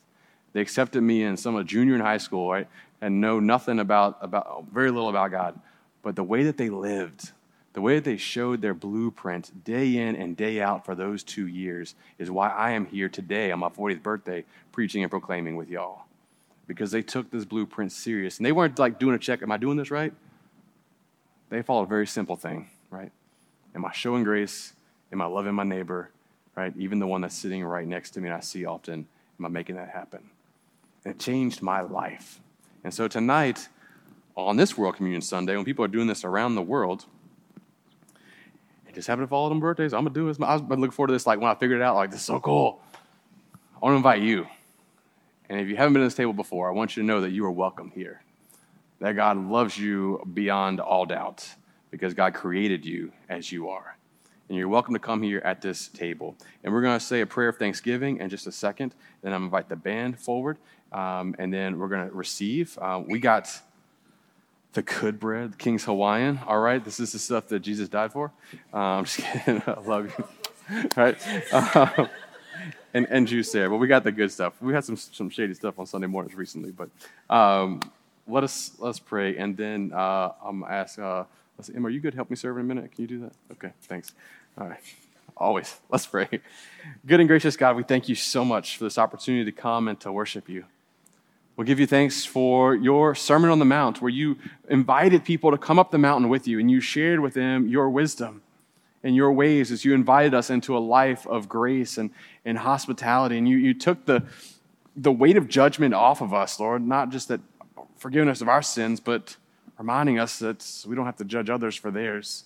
They 0.53 0.61
accepted 0.61 1.03
me 1.03 1.23
in 1.23 1.37
some 1.37 1.57
of 1.57 1.67
junior 1.67 1.95
in 1.95 2.01
high 2.01 2.19
school, 2.19 2.51
right, 2.51 2.69
and 3.01 3.21
know 3.21 3.41
nothing 3.41 3.81
about, 3.81 4.19
about 4.21 4.67
very 4.73 4.91
little 4.91 5.09
about 5.09 5.31
God. 5.31 5.59
But 6.03 6.15
the 6.15 6.23
way 6.23 6.45
that 6.45 6.59
they 6.59 6.69
lived, 6.69 7.33
the 7.73 7.81
way 7.81 7.97
that 7.97 8.05
they 8.05 8.17
showed 8.17 8.61
their 8.61 8.75
blueprint 8.75 9.65
day 9.65 9.97
in 9.97 10.15
and 10.15 10.37
day 10.37 10.61
out 10.61 10.85
for 10.85 10.95
those 10.95 11.23
two 11.23 11.47
years 11.47 11.95
is 12.19 12.31
why 12.31 12.51
I 12.51 12.73
am 12.73 12.87
here 12.87 13.09
today 13.09 13.51
on 13.51 13.61
my 13.61 13.69
40th 13.69 14.03
birthday 14.03 14.45
preaching 14.73 15.03
and 15.03 15.11
proclaiming 15.11 15.57
with 15.57 15.69
y'all 15.69 16.03
because 16.67 16.91
they 16.91 17.03
took 17.03 17.31
this 17.31 17.45
blueprint 17.45 17.93
serious. 17.93 18.39
And 18.39 18.47
they 18.47 18.53
weren't 18.53 18.79
like 18.79 18.99
doing 18.99 19.15
a 19.15 19.19
check, 19.19 19.43
am 19.43 19.53
I 19.53 19.57
doing 19.57 19.77
this 19.77 19.91
right? 19.91 20.13
They 21.51 21.63
followed 21.63 21.85
a 21.85 21.87
very 21.87 22.07
simple 22.07 22.37
thing, 22.37 22.71
right? 22.91 23.13
Am 23.75 23.85
I 23.85 23.93
showing 23.93 24.25
grace? 24.25 24.73
Am 25.13 25.21
I 25.21 25.27
loving 25.27 25.55
my 25.55 25.65
neighbor? 25.65 26.11
right? 26.55 26.73
Even 26.77 26.99
the 26.99 27.07
one 27.07 27.21
that's 27.23 27.37
sitting 27.37 27.65
right 27.65 27.87
next 27.87 28.11
to 28.11 28.21
me 28.21 28.29
and 28.29 28.37
I 28.37 28.41
see 28.41 28.65
often, 28.65 29.07
am 29.39 29.47
I 29.47 29.49
making 29.49 29.77
that 29.77 29.91
happen? 29.91 30.21
And 31.05 31.15
it 31.15 31.21
changed 31.21 31.63
my 31.63 31.81
life. 31.81 32.41
And 32.85 32.93
so 32.93 33.09
tonight, 33.09 33.69
on 34.37 34.57
this 34.57 34.77
World 34.77 34.97
Communion 34.97 35.23
Sunday, 35.23 35.57
when 35.57 35.65
people 35.65 35.85
are 35.85 35.89
doing 35.89 36.07
this 36.07 36.25
around 36.25 36.55
the 36.55 36.63
world, 36.63 37.07
it 38.89 38.95
just 38.95 39.09
happened 39.09 39.27
to 39.27 39.29
fall 39.29 39.51
on 39.51 39.61
birthdays. 39.61 39.95
I'm 39.95 40.05
gonna 40.05 40.15
do 40.15 40.27
this. 40.27 40.39
I 40.41 40.55
was 40.55 40.63
looking 40.63 40.91
forward 40.91 41.09
to 41.09 41.13
this, 41.13 41.27
like 41.27 41.41
when 41.41 41.51
I 41.51 41.55
figured 41.55 41.81
it 41.81 41.85
out, 41.85 41.97
like 41.97 42.11
this 42.11 42.21
is 42.21 42.27
so 42.27 42.41
cool. 42.41 42.81
I 43.77 43.79
want 43.81 43.95
to 43.95 43.97
invite 43.97 44.23
you. 44.23 44.47
And 45.49 45.61
if 45.61 45.69
you 45.69 45.77
haven't 45.77 45.95
been 45.95 46.03
to 46.03 46.07
this 46.07 46.15
table 46.15 46.33
before, 46.33 46.69
I 46.69 46.73
want 46.73 46.97
you 46.97 47.03
to 47.03 47.07
know 47.07 47.21
that 47.21 47.31
you 47.31 47.45
are 47.45 47.51
welcome 47.51 47.91
here. 47.95 48.23
That 49.01 49.13
God 49.13 49.37
loves 49.37 49.77
you 49.77 50.23
beyond 50.33 50.81
all 50.81 51.07
doubt 51.07 51.47
because 51.91 52.15
God 52.15 52.35
created 52.35 52.85
you 52.85 53.13
as 53.29 53.53
you 53.53 53.69
are. 53.69 53.97
And 54.49 54.59
you're 54.59 54.69
welcome 54.69 54.95
to 54.95 55.01
come 55.01 55.23
here 55.23 55.41
at 55.45 55.63
this 55.63 55.89
table. 55.89 56.37
And 56.63 56.73
we're 56.73 56.83
going 56.83 56.99
to 56.99 57.05
say 57.05 57.21
a 57.21 57.27
prayer 57.27 57.49
of 57.49 57.57
thanksgiving 57.57 58.19
in 58.19 58.29
just 58.29 58.47
a 58.47 58.53
second. 58.53 58.95
Then 59.23 59.33
I'm 59.33 59.41
going 59.41 59.51
to 59.51 59.57
invite 59.57 59.69
the 59.69 59.77
band 59.77 60.19
forward. 60.19 60.59
Um, 60.93 61.35
and 61.39 61.53
then 61.53 61.79
we're 61.79 61.89
going 61.89 62.09
to 62.09 62.15
receive. 62.15 62.79
Uh, 62.81 63.03
we 63.07 63.19
got 63.19 63.49
the 64.73 64.83
good 64.83 65.21
bread, 65.21 65.59
King's 65.59 65.85
Hawaiian. 65.85 66.41
All 66.47 66.61
right, 66.61 66.83
this 66.85 66.99
is 66.99 67.13
the 67.13 67.19
stuff 67.19 67.49
that 67.49 67.61
Jesus 67.61 67.89
died 67.89 68.13
for. 68.13 68.33
Uh, 68.73 68.79
I'm 68.79 69.05
just 69.07 69.19
kidding. 69.19 69.63
I 69.67 69.81
love 69.81 70.13
you. 70.19 70.25
All 70.97 71.05
right. 71.05 71.19
Uh, 71.53 72.07
and, 72.95 73.07
and 73.11 73.27
juice 73.27 73.53
there, 73.53 73.71
but 73.71 73.77
we 73.77 73.87
got 73.87 74.05
the 74.05 74.13
good 74.13 74.31
stuff. 74.31 74.55
We 74.61 74.73
had 74.73 74.85
some, 74.85 74.97
some 74.97 75.31
shady 75.31 75.55
stuff 75.55 75.79
on 75.79 75.87
Sunday 75.87 76.07
mornings 76.07 76.35
recently, 76.35 76.71
but 76.71 76.91
um, 77.35 77.81
let 78.27 78.45
us 78.45 78.73
let's 78.79 78.99
pray, 78.99 79.37
and 79.37 79.57
then 79.57 79.93
uh, 79.93 80.33
I'm 80.45 80.63
ask. 80.65 80.99
Uh, 80.99 81.25
let's 81.59 81.71
are 81.71 81.91
you 81.91 82.01
good? 82.01 82.15
Help 82.15 82.31
me 82.31 82.37
serve 82.37 82.57
in 82.59 82.63
a 82.63 82.67
minute. 82.67 82.93
Can 82.93 83.03
you 83.03 83.09
do 83.09 83.21
that? 83.21 83.33
Okay, 83.53 83.73
thanks. 83.83 84.13
All 84.59 84.69
right. 84.69 84.81
Always. 85.37 85.81
Let's 85.91 86.07
pray. 86.07 86.29
Good 87.07 87.21
and 87.21 87.29
gracious 87.29 87.57
God, 87.57 87.75
we 87.75 87.83
thank 87.83 88.09
you 88.09 88.15
so 88.15 88.45
much 88.45 88.77
for 88.77 88.85
this 88.85 88.99
opportunity 88.99 89.51
to 89.51 89.53
come 89.53 89.89
and 89.89 89.99
to 90.01 90.13
worship 90.13 90.49
you. 90.49 90.67
We'll 91.57 91.67
give 91.67 91.81
you 91.81 91.87
thanks 91.87 92.25
for 92.25 92.75
your 92.75 93.15
Sermon 93.15 93.51
on 93.51 93.59
the 93.59 93.65
Mount, 93.65 94.03
where 94.03 94.11
you 94.11 94.37
invited 94.69 95.25
people 95.25 95.51
to 95.51 95.59
come 95.59 95.79
up 95.79 95.91
the 95.91 95.99
mountain 95.99 96.29
with 96.29 96.47
you 96.47 96.59
and 96.59 96.71
you 96.71 96.81
shared 96.81 97.21
with 97.21 97.35
them 97.35 97.67
your 97.67 97.91
wisdom 97.91 98.43
and 99.03 99.17
your 99.17 99.33
ways 99.33 99.73
as 99.73 99.85
you 99.85 99.95
invited 99.95 100.35
us 100.35 100.51
into 100.51 100.77
a 100.77 100.81
life 100.81 101.27
of 101.27 101.49
grace 101.49 101.99
and, 101.99 102.11
and 102.45 102.59
hospitality. 102.59 103.39
And 103.39 103.49
you, 103.49 103.57
you 103.57 103.75
took 103.75 104.07
the, 104.07 104.23
the 104.97 105.13
weight 105.13 105.37
of 105.37 105.49
judgment 105.49 105.95
off 105.95 106.21
of 106.21 106.33
us, 106.33 106.61
Lord, 106.61 106.87
not 106.87 107.11
just 107.11 107.29
that 107.29 107.41
forgiving 107.97 108.29
us 108.29 108.41
of 108.41 108.49
our 108.49 108.63
sins, 108.63 109.01
but 109.01 109.37
reminding 109.79 110.19
us 110.19 110.39
that 110.39 110.85
we 110.87 110.95
don't 110.95 111.07
have 111.07 111.17
to 111.17 111.25
judge 111.25 111.51
others 111.51 111.75
for 111.77 111.91
theirs, 111.91 112.45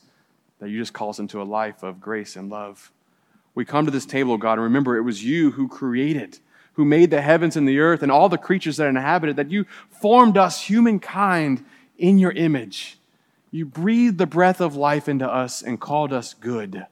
that 0.61 0.71
you 0.71 0.79
just 0.79 0.92
call 0.92 1.11
us 1.11 1.19
into 1.19 1.42
a 1.42 1.45
life 1.45 1.83
of 1.83 2.01
grace 2.01 2.37
and 2.37 2.51
love. 2.51 2.90
We 3.55 3.64
come 3.64 3.85
to 3.87 3.90
this 3.90 4.07
table, 4.07 4.37
God, 4.38 4.55
and 4.55 4.62
remember 4.62 4.97
it 4.97 5.03
was 5.03 5.25
you 5.25 5.53
who 5.53 5.69
created 5.69 6.38
who 6.77 6.85
made 6.85 7.11
the 7.11 7.23
heavens 7.23 7.57
and 7.57 7.66
the 7.66 7.79
earth 7.79 8.03
and 8.03 8.12
all 8.12 8.29
the 8.29 8.37
creatures 8.37 8.77
that 8.77 8.87
inhabit 8.87 9.31
it, 9.31 9.37
that 9.37 9.51
you 9.51 9.64
formed 9.88 10.37
us, 10.37 10.62
humankind, 10.62 11.64
in 11.97 12.19
your 12.19 12.33
image. 12.33 12.99
You 13.57 13.64
breathed 13.64 14.19
the 14.19 14.27
breath 14.27 14.61
of 14.61 14.77
life 14.77 15.09
into 15.09 15.27
us 15.27 15.62
and 15.62 15.81
called 15.81 16.12
us 16.12 16.35
good. 16.35 16.85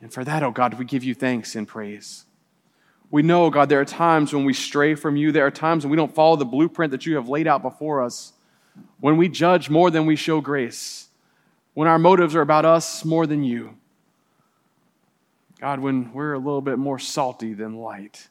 And 0.00 0.10
for 0.10 0.24
that, 0.24 0.42
oh 0.42 0.52
God, 0.52 0.78
we 0.78 0.86
give 0.86 1.04
you 1.04 1.14
thanks 1.14 1.54
and 1.54 1.68
praise. 1.68 2.24
We 3.10 3.20
know, 3.20 3.50
God, 3.50 3.68
there 3.68 3.78
are 3.78 3.84
times 3.84 4.32
when 4.32 4.46
we 4.46 4.54
stray 4.54 4.94
from 4.94 5.16
you. 5.16 5.32
There 5.32 5.44
are 5.44 5.50
times 5.50 5.84
when 5.84 5.90
we 5.90 5.98
don't 5.98 6.14
follow 6.14 6.36
the 6.36 6.46
blueprint 6.46 6.92
that 6.92 7.04
you 7.04 7.16
have 7.16 7.28
laid 7.28 7.46
out 7.46 7.60
before 7.60 8.00
us. 8.00 8.32
When 9.00 9.18
we 9.18 9.28
judge 9.28 9.68
more 9.68 9.90
than 9.90 10.06
we 10.06 10.16
show 10.16 10.40
grace. 10.40 11.08
When 11.74 11.88
our 11.88 11.98
motives 11.98 12.34
are 12.34 12.40
about 12.40 12.64
us 12.64 13.04
more 13.04 13.26
than 13.26 13.44
you. 13.44 13.76
God, 15.60 15.80
when 15.80 16.10
we're 16.14 16.32
a 16.32 16.38
little 16.38 16.62
bit 16.62 16.78
more 16.78 16.98
salty 16.98 17.52
than 17.52 17.76
light. 17.76 18.28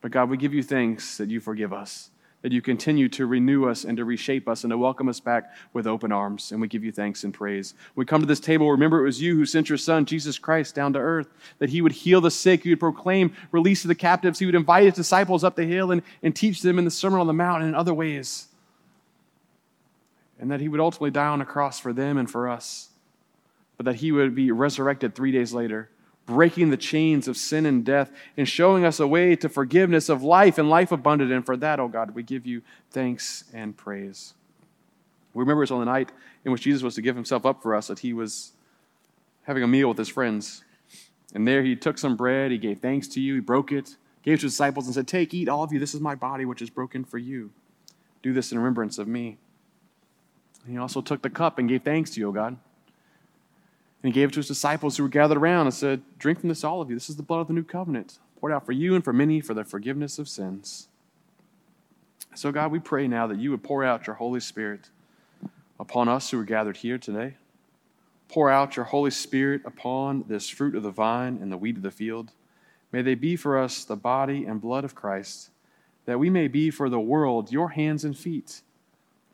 But 0.00 0.12
God, 0.12 0.30
we 0.30 0.36
give 0.36 0.54
you 0.54 0.62
thanks 0.62 1.16
that 1.16 1.28
you 1.28 1.40
forgive 1.40 1.72
us, 1.72 2.10
that 2.46 2.52
you 2.52 2.62
continue 2.62 3.08
to 3.08 3.26
renew 3.26 3.68
us 3.68 3.82
and 3.82 3.96
to 3.96 4.04
reshape 4.04 4.46
us 4.46 4.62
and 4.62 4.70
to 4.70 4.78
welcome 4.78 5.08
us 5.08 5.18
back 5.18 5.52
with 5.72 5.84
open 5.84 6.12
arms. 6.12 6.52
And 6.52 6.60
we 6.60 6.68
give 6.68 6.84
you 6.84 6.92
thanks 6.92 7.24
and 7.24 7.34
praise. 7.34 7.74
We 7.96 8.04
come 8.04 8.20
to 8.20 8.26
this 8.26 8.38
table, 8.38 8.70
remember 8.70 9.00
it 9.00 9.02
was 9.04 9.20
you 9.20 9.34
who 9.34 9.44
sent 9.44 9.68
your 9.68 9.78
son, 9.78 10.04
Jesus 10.04 10.38
Christ, 10.38 10.72
down 10.72 10.92
to 10.92 11.00
earth, 11.00 11.26
that 11.58 11.70
he 11.70 11.82
would 11.82 11.90
heal 11.90 12.20
the 12.20 12.30
sick, 12.30 12.62
he 12.62 12.70
would 12.70 12.78
proclaim 12.78 13.34
release 13.50 13.82
to 13.82 13.88
the 13.88 13.96
captives, 13.96 14.38
he 14.38 14.46
would 14.46 14.54
invite 14.54 14.84
his 14.84 14.94
disciples 14.94 15.42
up 15.42 15.56
the 15.56 15.64
hill 15.64 15.90
and, 15.90 16.02
and 16.22 16.36
teach 16.36 16.62
them 16.62 16.78
in 16.78 16.84
the 16.84 16.90
Sermon 16.92 17.18
on 17.18 17.26
the 17.26 17.32
Mount 17.32 17.62
and 17.62 17.70
in 17.70 17.74
other 17.74 17.92
ways. 17.92 18.46
And 20.38 20.48
that 20.52 20.60
he 20.60 20.68
would 20.68 20.78
ultimately 20.78 21.10
die 21.10 21.26
on 21.26 21.40
a 21.40 21.44
cross 21.44 21.80
for 21.80 21.92
them 21.92 22.16
and 22.16 22.30
for 22.30 22.48
us, 22.48 22.90
but 23.76 23.86
that 23.86 23.96
he 23.96 24.12
would 24.12 24.36
be 24.36 24.52
resurrected 24.52 25.16
three 25.16 25.32
days 25.32 25.52
later 25.52 25.90
breaking 26.26 26.70
the 26.70 26.76
chains 26.76 27.28
of 27.28 27.36
sin 27.36 27.64
and 27.64 27.84
death, 27.84 28.10
and 28.36 28.48
showing 28.48 28.84
us 28.84 29.00
a 29.00 29.06
way 29.06 29.36
to 29.36 29.48
forgiveness 29.48 30.08
of 30.08 30.22
life 30.22 30.58
and 30.58 30.68
life 30.68 30.92
abundant. 30.92 31.32
And 31.32 31.46
for 31.46 31.56
that, 31.56 31.80
oh 31.80 31.88
God, 31.88 32.14
we 32.14 32.22
give 32.22 32.44
you 32.44 32.62
thanks 32.90 33.44
and 33.54 33.76
praise. 33.76 34.34
We 35.32 35.40
remember 35.40 35.62
it's 35.62 35.72
on 35.72 35.80
the 35.80 35.86
night 35.86 36.10
in 36.44 36.52
which 36.52 36.62
Jesus 36.62 36.82
was 36.82 36.94
to 36.96 37.02
give 37.02 37.14
himself 37.14 37.46
up 37.46 37.62
for 37.62 37.74
us 37.74 37.86
that 37.86 38.00
he 38.00 38.12
was 38.12 38.52
having 39.44 39.62
a 39.62 39.68
meal 39.68 39.88
with 39.88 39.98
his 39.98 40.08
friends. 40.08 40.64
And 41.34 41.46
there 41.46 41.62
he 41.62 41.76
took 41.76 41.98
some 41.98 42.16
bread, 42.16 42.50
he 42.50 42.58
gave 42.58 42.80
thanks 42.80 43.06
to 43.08 43.20
you, 43.20 43.34
he 43.34 43.40
broke 43.40 43.70
it, 43.70 43.96
gave 44.22 44.34
it 44.34 44.40
to 44.40 44.46
his 44.46 44.52
disciples, 44.52 44.86
and 44.86 44.94
said, 44.94 45.06
Take, 45.06 45.34
eat, 45.34 45.48
all 45.48 45.62
of 45.62 45.72
you. 45.72 45.78
This 45.78 45.94
is 45.94 46.00
my 46.00 46.14
body, 46.14 46.44
which 46.44 46.62
is 46.62 46.70
broken 46.70 47.04
for 47.04 47.18
you. 47.18 47.50
Do 48.22 48.32
this 48.32 48.50
in 48.50 48.58
remembrance 48.58 48.98
of 48.98 49.06
me. 49.06 49.38
And 50.64 50.72
he 50.72 50.78
also 50.78 51.00
took 51.00 51.22
the 51.22 51.30
cup 51.30 51.58
and 51.58 51.68
gave 51.68 51.82
thanks 51.82 52.10
to 52.10 52.20
you, 52.20 52.28
O 52.28 52.32
God. 52.32 52.56
And 54.06 54.14
he 54.14 54.20
gave 54.20 54.28
it 54.28 54.32
to 54.34 54.38
his 54.38 54.46
disciples 54.46 54.96
who 54.96 55.02
were 55.02 55.08
gathered 55.08 55.36
around 55.36 55.66
and 55.66 55.74
said, 55.74 56.00
Drink 56.16 56.38
from 56.38 56.48
this, 56.48 56.62
all 56.62 56.80
of 56.80 56.88
you. 56.88 56.94
This 56.94 57.10
is 57.10 57.16
the 57.16 57.24
blood 57.24 57.40
of 57.40 57.48
the 57.48 57.52
new 57.52 57.64
covenant, 57.64 58.20
poured 58.38 58.52
out 58.52 58.64
for 58.64 58.70
you 58.70 58.94
and 58.94 59.02
for 59.02 59.12
many 59.12 59.40
for 59.40 59.52
the 59.52 59.64
forgiveness 59.64 60.20
of 60.20 60.28
sins. 60.28 60.86
So, 62.36 62.52
God, 62.52 62.70
we 62.70 62.78
pray 62.78 63.08
now 63.08 63.26
that 63.26 63.40
you 63.40 63.50
would 63.50 63.64
pour 63.64 63.82
out 63.82 64.06
your 64.06 64.14
Holy 64.14 64.38
Spirit 64.38 64.90
upon 65.80 66.08
us 66.08 66.30
who 66.30 66.38
are 66.38 66.44
gathered 66.44 66.76
here 66.76 66.98
today. 66.98 67.34
Pour 68.28 68.48
out 68.48 68.76
your 68.76 68.84
Holy 68.84 69.10
Spirit 69.10 69.62
upon 69.64 70.24
this 70.28 70.48
fruit 70.48 70.76
of 70.76 70.84
the 70.84 70.92
vine 70.92 71.40
and 71.42 71.50
the 71.50 71.58
wheat 71.58 71.76
of 71.76 71.82
the 71.82 71.90
field. 71.90 72.30
May 72.92 73.02
they 73.02 73.16
be 73.16 73.34
for 73.34 73.58
us 73.58 73.82
the 73.82 73.96
body 73.96 74.44
and 74.44 74.60
blood 74.60 74.84
of 74.84 74.94
Christ, 74.94 75.50
that 76.04 76.20
we 76.20 76.30
may 76.30 76.46
be 76.46 76.70
for 76.70 76.88
the 76.88 77.00
world 77.00 77.50
your 77.50 77.70
hands 77.70 78.04
and 78.04 78.16
feet, 78.16 78.62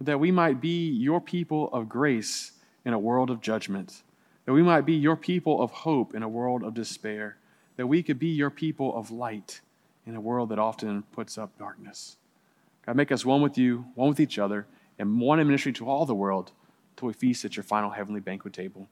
that 0.00 0.18
we 0.18 0.30
might 0.30 0.62
be 0.62 0.88
your 0.88 1.20
people 1.20 1.68
of 1.74 1.90
grace 1.90 2.52
in 2.86 2.94
a 2.94 2.98
world 2.98 3.28
of 3.28 3.42
judgment 3.42 4.02
that 4.44 4.52
we 4.52 4.62
might 4.62 4.86
be 4.86 4.94
your 4.94 5.16
people 5.16 5.62
of 5.62 5.70
hope 5.70 6.14
in 6.14 6.22
a 6.22 6.28
world 6.28 6.62
of 6.62 6.74
despair, 6.74 7.36
that 7.76 7.86
we 7.86 8.02
could 8.02 8.18
be 8.18 8.28
your 8.28 8.50
people 8.50 8.96
of 8.96 9.10
light 9.10 9.60
in 10.06 10.16
a 10.16 10.20
world 10.20 10.48
that 10.48 10.58
often 10.58 11.02
puts 11.12 11.38
up 11.38 11.56
darkness. 11.58 12.16
God, 12.84 12.96
make 12.96 13.12
us 13.12 13.24
one 13.24 13.40
with 13.40 13.56
you, 13.56 13.86
one 13.94 14.08
with 14.08 14.20
each 14.20 14.38
other, 14.38 14.66
and 14.98 15.20
one 15.20 15.38
in 15.38 15.46
ministry 15.46 15.72
to 15.74 15.88
all 15.88 16.04
the 16.04 16.14
world 16.14 16.52
till 16.96 17.08
we 17.08 17.14
feast 17.14 17.44
at 17.44 17.56
your 17.56 17.62
final 17.62 17.90
heavenly 17.90 18.20
banquet 18.20 18.52
table. 18.52 18.88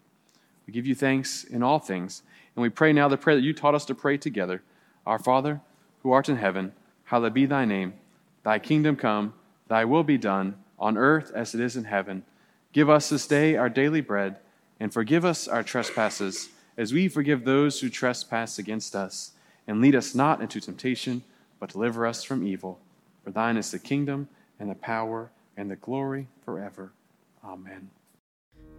We 0.67 0.73
give 0.73 0.87
you 0.87 0.95
thanks 0.95 1.45
in 1.45 1.63
all 1.63 1.81
things, 1.81 2.23
and 2.55 2.63
we 2.63 2.69
pray 2.69 2.93
now 2.93 3.09
the 3.09 3.17
prayer 3.17 3.37
that 3.37 3.43
you 3.43 3.53
taught 3.53 3.75
us 3.75 3.85
to 3.87 3.95
pray 3.95 4.17
together. 4.17 4.63
Our 5.05 5.19
Father, 5.19 5.61
who 6.03 6.13
art 6.13 6.29
in 6.29 6.37
heaven, 6.37 6.73
hallowed 7.05 7.35
be 7.35 7.47
thy 7.47 7.65
name. 7.65 7.95
Thy 8.45 8.59
kingdom 8.59 8.95
come, 8.97 9.35
thy 9.69 9.85
will 9.85 10.05
be 10.05 10.17
done, 10.17 10.57
on 10.79 10.97
earth 10.97 11.33
as 11.35 11.55
it 11.55 11.61
is 11.61 11.77
in 11.77 11.85
heaven. 11.85 12.25
Give 12.73 12.89
us 12.89 13.09
this 13.09 13.27
day 13.27 13.57
our 13.57 13.69
daily 13.69 14.01
bread 14.01 14.37
and 14.81 14.93
forgive 14.93 15.25
us 15.25 15.47
our 15.47 15.63
trespasses, 15.63 16.49
as 16.77 16.93
we 16.93 17.07
forgive 17.07 17.45
those 17.45 17.81
who 17.81 17.91
trespass 17.91 18.59
against 18.59 18.97
us. 18.97 19.33
And 19.67 19.81
lead 19.81 19.95
us 19.95 20.15
not 20.15 20.41
into 20.41 20.61
temptation, 20.61 21.23
but 21.61 21.71
deliver 21.71 22.07
us 22.07 22.25
from 22.25 22.45
evil. 22.45 22.81
For 23.23 23.31
thine 23.31 23.57
is 23.57 23.71
the 23.71 23.79
kingdom, 23.79 24.29
and 24.59 24.71
the 24.71 24.75
power, 24.75 25.31
and 25.57 25.71
the 25.71 25.77
glory 25.77 26.27
forever. 26.45 26.93
Amen. 27.45 27.91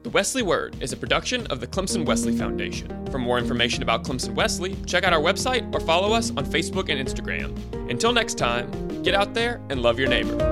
The 0.04 0.10
Wesley 0.10 0.42
Word 0.42 0.82
is 0.82 0.94
a 0.94 0.98
production 0.98 1.46
of 1.48 1.60
the 1.60 1.68
Clemson 1.68 2.06
Wesley 2.06 2.36
Foundation. 2.36 3.06
For 3.12 3.20
more 3.20 3.38
information 3.38 3.84
about 3.84 4.04
Clemson 4.04 4.34
Wesley, 4.34 4.76
check 4.88 5.04
out 5.04 5.14
our 5.14 5.22
website 5.22 5.74
or 5.76 5.80
follow 5.80 6.14
us 6.14 6.32
on 6.32 6.46
Facebook 6.46 6.90
and 6.90 7.08
Instagram. 7.08 7.56
Until 7.90 8.12
next 8.12 8.40
time, 8.40 9.04
get 9.04 9.14
out 9.14 9.36
there 9.36 9.62
and 9.70 9.84
love 9.84 10.00
your 10.00 10.10
neighbor. 10.10 10.51